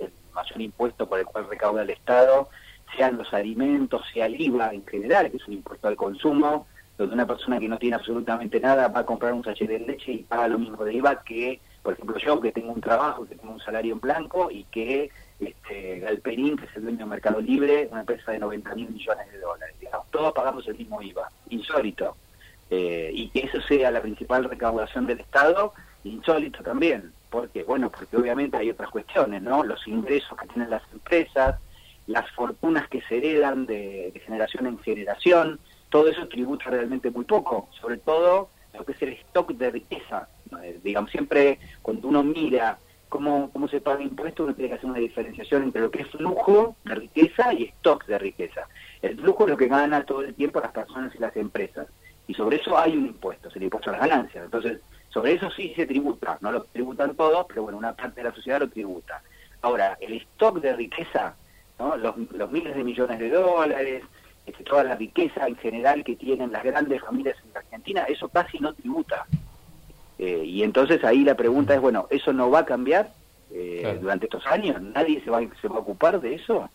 el 0.00 0.12
mayor 0.32 0.60
impuesto 0.60 1.08
por 1.08 1.20
el 1.20 1.26
cual 1.26 1.48
recauda 1.48 1.82
el 1.82 1.90
Estado 1.90 2.48
sean 2.96 3.16
los 3.16 3.32
alimentos, 3.32 4.02
sea 4.12 4.26
el 4.26 4.40
IVA 4.40 4.72
en 4.74 4.86
general, 4.86 5.30
que 5.30 5.36
es 5.36 5.48
un 5.48 5.54
impuesto 5.54 5.88
al 5.88 5.96
consumo, 5.96 6.66
donde 6.96 7.14
una 7.14 7.26
persona 7.26 7.58
que 7.58 7.68
no 7.68 7.78
tiene 7.78 7.96
absolutamente 7.96 8.60
nada 8.60 8.88
va 8.88 9.00
a 9.00 9.06
comprar 9.06 9.32
un 9.32 9.44
sachet 9.44 9.68
de 9.68 9.80
leche 9.80 10.12
y 10.12 10.18
paga 10.18 10.48
lo 10.48 10.58
mismo 10.58 10.84
de 10.84 10.94
IVA 10.94 11.22
que, 11.22 11.60
por 11.82 11.94
ejemplo, 11.94 12.16
yo 12.18 12.40
que 12.40 12.52
tengo 12.52 12.72
un 12.72 12.80
trabajo, 12.80 13.26
que 13.26 13.34
tengo 13.34 13.52
un 13.52 13.60
salario 13.60 13.94
en 13.94 14.00
blanco 14.00 14.50
y 14.50 14.64
que 14.64 15.10
este, 15.40 16.00
Galperín, 16.00 16.56
que 16.56 16.66
es 16.66 16.76
el 16.76 16.82
dueño 16.82 16.98
del 16.98 17.08
Mercado 17.08 17.40
Libre, 17.40 17.88
una 17.90 18.00
empresa 18.00 18.32
de 18.32 18.38
90 18.38 18.74
mil 18.74 18.90
millones 18.90 19.32
de 19.32 19.38
dólares. 19.40 19.74
Digamos, 19.80 20.10
todos 20.10 20.32
pagamos 20.32 20.66
el 20.68 20.76
mismo 20.76 21.02
IVA, 21.02 21.28
insólito. 21.50 22.16
Eh, 22.70 23.10
y 23.12 23.28
que 23.28 23.40
eso 23.40 23.60
sea 23.62 23.90
la 23.90 24.00
principal 24.00 24.44
recaudación 24.44 25.06
del 25.06 25.20
Estado, 25.20 25.74
insólito 26.04 26.62
también. 26.62 27.12
porque 27.28 27.62
Bueno, 27.64 27.90
porque 27.90 28.16
obviamente 28.16 28.56
hay 28.56 28.70
otras 28.70 28.90
cuestiones, 28.90 29.42
¿no? 29.42 29.64
Los 29.64 29.86
ingresos 29.86 30.38
que 30.38 30.46
tienen 30.48 30.70
las 30.70 30.82
empresas, 30.92 31.58
las 32.06 32.30
fortunas 32.32 32.88
que 32.88 33.00
se 33.02 33.16
heredan 33.18 33.66
de, 33.66 34.12
generación 34.24 34.66
en 34.66 34.78
generación, 34.78 35.58
todo 35.88 36.08
eso 36.08 36.28
tributa 36.28 36.70
realmente 36.70 37.10
muy 37.10 37.24
poco, 37.24 37.68
sobre 37.80 37.98
todo 37.98 38.50
lo 38.72 38.84
que 38.84 38.92
es 38.92 39.02
el 39.02 39.10
stock 39.10 39.52
de 39.52 39.70
riqueza. 39.70 40.28
Eh, 40.62 40.80
digamos, 40.82 41.10
siempre 41.10 41.58
cuando 41.82 42.08
uno 42.08 42.22
mira 42.22 42.78
cómo, 43.08 43.50
cómo 43.52 43.68
se 43.68 43.80
paga 43.80 44.02
impuesto, 44.02 44.44
uno 44.44 44.54
tiene 44.54 44.70
que 44.70 44.74
hacer 44.76 44.90
una 44.90 44.98
diferenciación 44.98 45.62
entre 45.62 45.82
lo 45.82 45.90
que 45.90 46.02
es 46.02 46.08
flujo 46.08 46.76
de 46.84 46.94
riqueza 46.96 47.52
y 47.54 47.64
stock 47.64 48.04
de 48.06 48.18
riqueza. 48.18 48.68
El 49.02 49.18
flujo 49.18 49.44
es 49.44 49.50
lo 49.50 49.56
que 49.56 49.68
gana 49.68 50.04
todo 50.04 50.22
el 50.22 50.34
tiempo 50.34 50.60
las 50.60 50.72
personas 50.72 51.14
y 51.14 51.18
las 51.18 51.36
empresas. 51.36 51.86
Y 52.26 52.34
sobre 52.34 52.56
eso 52.56 52.76
hay 52.76 52.96
un 52.96 53.06
impuesto, 53.06 53.48
es 53.48 53.56
el 53.56 53.64
impuesto 53.64 53.90
a 53.90 53.92
las 53.92 54.08
ganancias. 54.08 54.44
Entonces, 54.44 54.80
sobre 55.10 55.34
eso 55.34 55.50
sí 55.50 55.72
se 55.76 55.86
tributa, 55.86 56.38
no 56.40 56.50
lo 56.50 56.64
tributan 56.64 57.14
todos, 57.14 57.46
pero 57.46 57.62
bueno, 57.62 57.78
una 57.78 57.94
parte 57.94 58.20
de 58.20 58.28
la 58.28 58.34
sociedad 58.34 58.60
lo 58.60 58.68
tributa. 58.68 59.22
Ahora, 59.62 59.96
el 60.00 60.14
stock 60.14 60.60
de 60.60 60.74
riqueza, 60.74 61.36
¿no? 61.78 61.96
los, 61.96 62.16
los 62.32 62.50
miles 62.50 62.74
de 62.74 62.84
millones 62.84 63.18
de 63.18 63.30
dólares, 63.30 64.02
este, 64.46 64.62
toda 64.64 64.84
la 64.84 64.94
riqueza 64.94 65.46
en 65.46 65.56
general 65.56 66.04
que 66.04 66.16
tienen 66.16 66.52
las 66.52 66.62
grandes 66.62 67.00
familias 67.00 67.36
en 67.44 67.56
Argentina, 67.56 68.04
eso 68.04 68.28
casi 68.28 68.58
no 68.58 68.74
tributa. 68.74 69.26
Eh, 70.18 70.44
y 70.44 70.62
entonces 70.62 71.02
ahí 71.02 71.24
la 71.24 71.34
pregunta 71.34 71.74
es, 71.74 71.80
bueno, 71.80 72.06
¿eso 72.10 72.32
no 72.32 72.50
va 72.50 72.60
a 72.60 72.64
cambiar 72.66 73.10
eh, 73.50 73.98
durante 74.00 74.26
estos 74.26 74.46
años? 74.46 74.80
¿Nadie 74.80 75.22
se 75.24 75.30
va, 75.30 75.40
se 75.60 75.68
va 75.68 75.76
a 75.76 75.80
ocupar 75.80 76.20
de 76.20 76.34
eso? 76.34 76.68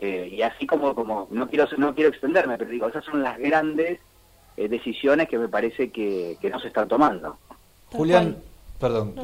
Eh, 0.00 0.28
y 0.32 0.42
así 0.42 0.66
como, 0.66 0.94
como 0.94 1.28
no 1.30 1.48
quiero 1.48 1.68
no 1.78 1.94
quiero 1.94 2.10
extenderme, 2.10 2.58
pero 2.58 2.70
digo, 2.70 2.88
esas 2.88 3.04
son 3.04 3.22
las 3.22 3.38
grandes 3.38 4.00
decisiones 4.56 5.28
que 5.28 5.38
me 5.38 5.48
parece 5.48 5.90
que, 5.90 6.36
no 6.50 6.60
se 6.60 6.68
están 6.68 6.88
tomando. 6.88 7.38
Julián, 7.90 8.36
perdón, 8.88 9.14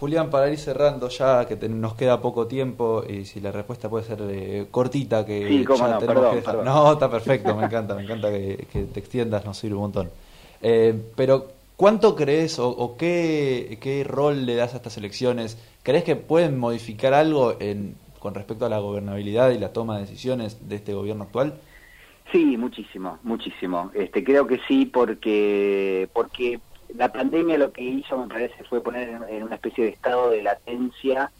Julián, 0.00 0.30
para 0.30 0.50
ir 0.50 0.58
cerrando 0.58 1.08
ya, 1.08 1.46
que 1.46 1.56
nos 1.68 1.94
queda 1.94 2.20
poco 2.20 2.46
tiempo 2.46 3.04
y 3.08 3.24
si 3.24 3.40
la 3.40 3.52
respuesta 3.52 3.88
puede 3.88 4.04
ser 4.04 4.68
cortita, 4.70 5.24
que 5.24 5.48
sí, 5.48 5.64
ya 5.64 5.88
no, 5.88 5.98
tenemos 5.98 6.30
que 6.30 6.36
dejar. 6.36 6.64
No, 6.64 6.92
está 6.92 7.10
perfecto, 7.10 7.54
me 7.54 7.66
encanta, 7.66 7.94
me 7.94 8.02
encanta 8.02 8.30
que, 8.30 8.66
que 8.72 8.82
te 8.84 9.00
extiendas, 9.00 9.44
nos 9.44 9.56
sirve 9.56 9.76
un 9.76 9.82
montón. 9.82 10.10
pero 10.60 11.56
¿Cuánto 11.76 12.16
crees 12.16 12.58
o, 12.58 12.96
qué, 12.98 13.78
qué, 13.82 14.02
rol 14.02 14.46
le 14.46 14.56
das 14.56 14.72
a 14.72 14.78
estas 14.78 14.96
elecciones? 14.96 15.58
¿Crees 15.82 16.04
que 16.04 16.16
pueden 16.16 16.58
modificar 16.58 17.12
algo 17.12 17.54
en, 17.60 17.96
con 18.18 18.34
respecto 18.34 18.64
a 18.64 18.70
la 18.70 18.78
gobernabilidad 18.78 19.50
y 19.50 19.58
la 19.58 19.74
toma 19.74 19.96
de 19.96 20.06
decisiones 20.06 20.70
de 20.70 20.76
este 20.76 20.94
gobierno 20.94 21.24
actual? 21.24 21.60
Sí, 22.32 22.56
muchísimo, 22.56 23.18
muchísimo. 23.22 23.90
Este, 23.92 24.24
creo 24.24 24.46
que 24.46 24.58
sí, 24.66 24.86
porque, 24.86 26.08
porque 26.14 26.60
la 26.94 27.12
pandemia 27.12 27.58
lo 27.58 27.72
que 27.72 27.82
hizo, 27.82 28.18
me 28.18 28.28
parece, 28.28 28.64
fue 28.64 28.82
poner 28.82 29.20
en, 29.28 29.42
una 29.42 29.56
especie 29.56 29.84
de 29.84 29.90
estado 29.90 30.30
de 30.30 30.42
latencia 30.42 31.30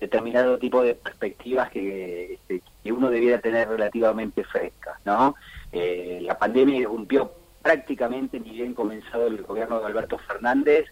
determinado 0.00 0.58
tipo 0.58 0.82
de 0.82 0.94
perspectivas 0.94 1.70
que, 1.70 2.34
este, 2.34 2.62
uno 2.92 3.10
debiera 3.10 3.40
tener 3.40 3.68
relativamente 3.68 4.44
frescas, 4.44 4.98
¿no? 5.04 5.34
Eh, 5.72 6.20
la 6.22 6.38
pandemia 6.38 6.80
irrumpió 6.80 7.32
prácticamente 7.62 8.38
ni 8.38 8.50
bien 8.50 8.74
comenzado 8.74 9.26
el 9.26 9.42
gobierno 9.42 9.80
de 9.80 9.86
Alberto 9.86 10.18
Fernández 10.18 10.86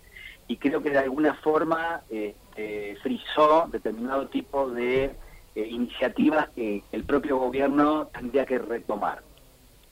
y 0.48 0.56
creo 0.56 0.82
que 0.82 0.90
de 0.90 0.98
alguna 0.98 1.34
forma 1.34 2.00
eh, 2.10 2.34
frizó 3.02 3.68
determinado 3.70 4.26
tipo 4.28 4.70
de 4.70 5.14
eh, 5.54 5.66
iniciativas 5.68 6.48
que 6.50 6.82
el 6.92 7.04
propio 7.04 7.36
gobierno 7.36 8.06
tendría 8.06 8.46
que 8.46 8.58
retomar. 8.58 9.22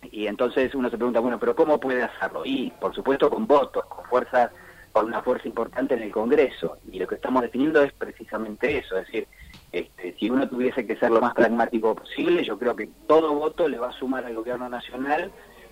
Y 0.02 0.26
entonces 0.26 0.74
uno 0.74 0.90
se 0.90 0.96
pregunta, 0.96 1.20
bueno, 1.20 1.38
pero 1.38 1.54
¿cómo 1.54 1.78
puede 1.78 2.02
hacerlo? 2.02 2.42
Y, 2.44 2.70
por 2.80 2.94
supuesto, 2.94 3.30
con 3.30 3.46
votos, 3.46 3.84
con 3.86 4.04
fuerza, 4.06 4.50
con 4.92 5.06
una 5.06 5.22
fuerza 5.22 5.46
importante 5.46 5.94
en 5.94 6.02
el 6.02 6.10
Congreso. 6.10 6.78
Y 6.90 6.98
lo 6.98 7.06
que 7.06 7.16
estamos 7.16 7.42
definiendo 7.42 7.82
es 7.82 7.92
precisamente 7.92 8.78
eso, 8.78 8.96
es 8.96 9.06
decir, 9.06 9.28
este, 9.72 10.14
si 10.18 10.28
uno 10.28 10.48
tuviese 10.48 10.86
que 10.86 10.96
ser 10.96 11.10
lo 11.10 11.20
más 11.20 11.34
pragmático 11.34 11.94
posible, 11.94 12.44
yo 12.44 12.58
creo 12.58 12.74
que 12.74 12.88
todo 13.06 13.34
voto 13.34 13.68
le 13.68 13.78
va 13.78 13.90
a 13.90 13.92
sumar 13.92 14.24
al 14.24 14.34
gobierno 14.34 14.68
nacional 14.68 15.30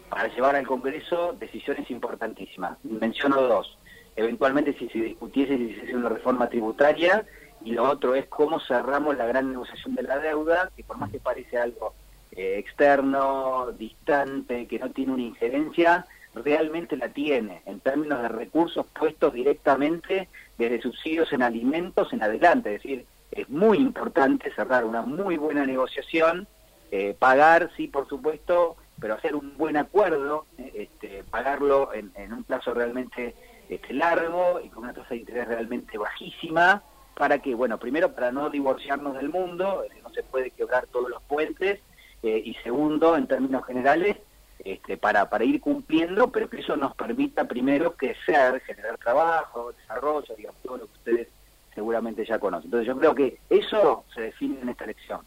para 0.09 0.29
llevar 0.29 0.57
al 0.57 0.67
Congreso 0.67 1.35
decisiones 1.39 1.91
importantísimas. 1.91 2.79
Menciono 2.85 3.43
dos. 3.43 3.79
Eventualmente 4.15 4.73
si 4.79 4.89
se 4.89 4.99
discutiese 4.99 5.57
si 5.57 5.75
se 5.87 5.97
una 5.97 6.09
reforma 6.09 6.49
tributaria 6.49 7.25
y 7.65 7.73
lo 7.73 7.85
otro 7.85 8.15
es 8.15 8.27
cómo 8.27 8.61
cerramos 8.61 9.17
la 9.17 9.27
gran 9.27 9.51
negociación 9.51 9.95
de 9.95 10.03
la 10.03 10.19
deuda, 10.19 10.71
que 10.77 10.85
por 10.85 10.97
más 10.97 11.11
que 11.11 11.19
parece 11.19 11.59
algo 11.59 11.95
externo, 12.39 13.73
distante, 13.79 14.67
que 14.67 14.79
no 14.79 14.91
tiene 14.91 15.13
una 15.13 15.23
injerencia, 15.23 16.07
realmente 16.35 16.97
la 16.97 17.09
tiene 17.09 17.63
en 17.67 17.81
términos 17.81 18.23
de 18.23 18.29
recursos 18.29 18.87
puestos 18.87 19.33
directamente 19.33 20.29
desde 20.57 20.81
subsidios 20.81 21.33
en 21.33 21.43
alimentos 21.43 22.13
en 22.13 22.23
adelante. 22.23 22.75
Es 22.75 22.83
decir, 22.83 23.07
es 23.31 23.49
muy 23.49 23.79
importante 23.79 24.53
cerrar 24.55 24.85
una 24.85 25.03
muy 25.03 25.37
buena 25.37 25.67
negociación, 25.67 26.47
eh, 26.91 27.15
pagar, 27.19 27.71
sí, 27.77 27.89
por 27.89 28.09
supuesto, 28.09 28.77
pero 29.01 29.15
hacer 29.15 29.35
un 29.35 29.57
buen 29.57 29.77
acuerdo, 29.77 30.47
eh, 30.59 30.89
este, 30.91 31.25
pagarlo 31.25 31.93
en, 31.93 32.33
un 32.33 32.45
plazo 32.45 32.75
realmente 32.75 33.35
este, 33.69 33.93
largo 33.93 34.61
y 34.65 34.69
con 34.69 34.85
una 34.85 34.95
tasa 34.95 35.11
de 35.11 35.19
interés 35.19 35.49
realmente 35.49 35.99
bajísima, 35.99 36.83
para 37.15 37.41
que, 37.41 37.55
bueno, 37.55 37.79
primero 37.79 38.13
para 38.15 38.31
no 38.31 38.49
divorciarnos 38.49 39.15
del 39.15 39.29
mundo, 39.29 39.85
no 40.03 40.11
se 40.11 40.23
puede 40.23 40.51
quebrar 40.53 40.87
todos 40.87 41.11
los 41.11 41.23
puentes, 41.25 41.81
eh, 42.23 42.43
y 42.45 42.55
segundo, 42.63 43.17
en 43.17 43.27
términos 43.27 43.65
generales, 43.67 44.17
este, 44.65 44.97
para, 44.97 45.29
para 45.31 45.45
ir 45.45 45.61
cumpliendo, 45.61 46.31
pero 46.31 46.49
que 46.51 46.61
eso 46.61 46.77
nos 46.77 46.95
permita 46.95 47.47
primero 47.47 47.93
crecer, 47.95 48.61
generar 48.61 48.99
trabajo, 48.99 49.73
desarrollo, 49.73 50.35
digamos, 50.37 50.61
todo 50.63 50.79
lo 50.79 50.87
que 50.87 50.93
ustedes 50.99 51.29
seguramente 51.75 52.25
ya 52.27 52.39
conocen. 52.39 52.67
Entonces 52.67 52.87
yo 52.87 52.99
creo 52.99 53.15
que 53.15 53.39
eso 53.49 54.05
se 54.15 54.23
define 54.23 54.61
en 54.61 54.69
esta 54.71 54.85
elección. 54.85 55.21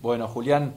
Bueno, 0.00 0.26
Julián, 0.28 0.74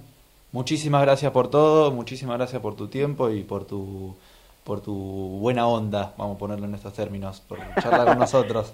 Muchísimas 0.54 1.02
gracias 1.02 1.32
por 1.32 1.50
todo, 1.50 1.92
muchísimas 1.92 2.38
gracias 2.38 2.62
por 2.62 2.76
tu 2.76 2.88
tiempo 2.88 3.32
y 3.32 3.42
por 3.42 3.66
tu 3.66 4.16
por 4.64 4.82
tu 4.82 4.94
buena 4.94 5.66
onda, 5.66 6.14
vamos 6.16 6.36
a 6.36 6.40
ponerlo 6.40 6.68
en 6.68 6.76
estos 6.76 6.94
términos, 6.94 7.42
por 7.42 7.58
charlar 7.82 8.06
con 8.06 8.20
nosotros. 8.20 8.72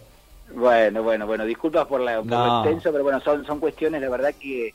Bueno, 0.54 1.02
bueno, 1.02 1.26
bueno, 1.26 1.46
disculpas 1.46 1.88
por, 1.88 2.02
la, 2.02 2.22
por 2.22 2.68
extenso, 2.68 2.92
pero 2.92 3.04
bueno, 3.06 3.22
son, 3.22 3.46
son 3.46 3.62
cuestiones, 3.62 4.02
la 4.02 4.10
verdad 4.10 4.36
que 4.38 4.74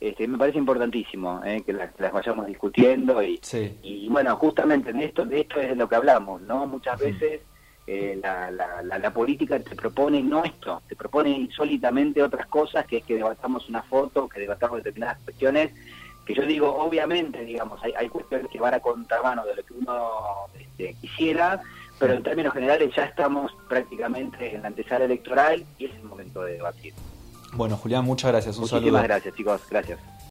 este, 0.00 0.28
me 0.28 0.38
parece 0.38 0.58
importantísimo 0.58 1.42
eh, 1.44 1.62
que 1.64 1.72
las, 1.72 1.90
vayamos 2.12 2.46
discutiendo 2.46 3.22
y, 3.22 3.40
y 3.82 4.08
bueno, 4.08 4.36
justamente 4.36 4.92
de 4.92 5.04
esto, 5.04 5.24
de 5.24 5.40
esto 5.40 5.60
es 5.60 5.70
de 5.70 5.76
lo 5.76 5.88
que 5.88 5.96
hablamos, 5.96 6.42
¿no? 6.42 6.66
Muchas 6.66 6.98
veces 6.98 7.40
eh, 7.86 8.18
la, 8.22 8.50
la, 8.50 8.82
la, 8.82 9.10
política 9.12 9.58
te 9.60 9.76
propone 9.76 10.22
no 10.22 10.44
esto, 10.44 10.82
te 10.88 10.96
propone 10.96 11.30
insólitamente 11.30 12.22
otras 12.22 12.46
cosas, 12.46 12.86
que 12.86 12.98
es 12.98 13.04
que 13.04 13.14
debatamos 13.14 13.68
una 13.68 13.82
foto, 13.82 14.28
que 14.28 14.40
debatamos 14.40 14.78
determinadas 14.78 15.18
cuestiones 15.22 15.72
que 16.24 16.34
yo 16.34 16.42
digo, 16.46 16.74
obviamente, 16.74 17.44
digamos, 17.44 17.82
hay, 17.82 17.92
hay 17.96 18.08
cuestiones 18.08 18.48
que 18.48 18.58
van 18.58 18.74
a 18.74 18.80
contramano 18.80 19.44
de 19.44 19.56
lo 19.56 19.62
que 19.62 19.74
uno 19.74 20.10
este, 20.58 20.94
quisiera, 21.00 21.60
pero 21.98 22.14
en 22.14 22.22
términos 22.22 22.54
generales 22.54 22.94
ya 22.96 23.04
estamos 23.04 23.52
prácticamente 23.68 24.54
en 24.54 24.62
la 24.62 24.68
antesala 24.68 25.04
electoral 25.04 25.64
y 25.78 25.86
es 25.86 25.94
el 25.94 26.04
momento 26.04 26.42
de 26.42 26.54
debatir. 26.54 26.94
Bueno, 27.56 27.76
Julián, 27.76 28.04
muchas 28.04 28.32
gracias. 28.32 28.56
Un 28.56 28.62
Muchísimas 28.62 29.02
gracias, 29.04 29.34
chicos. 29.34 29.62
Gracias. 29.70 29.98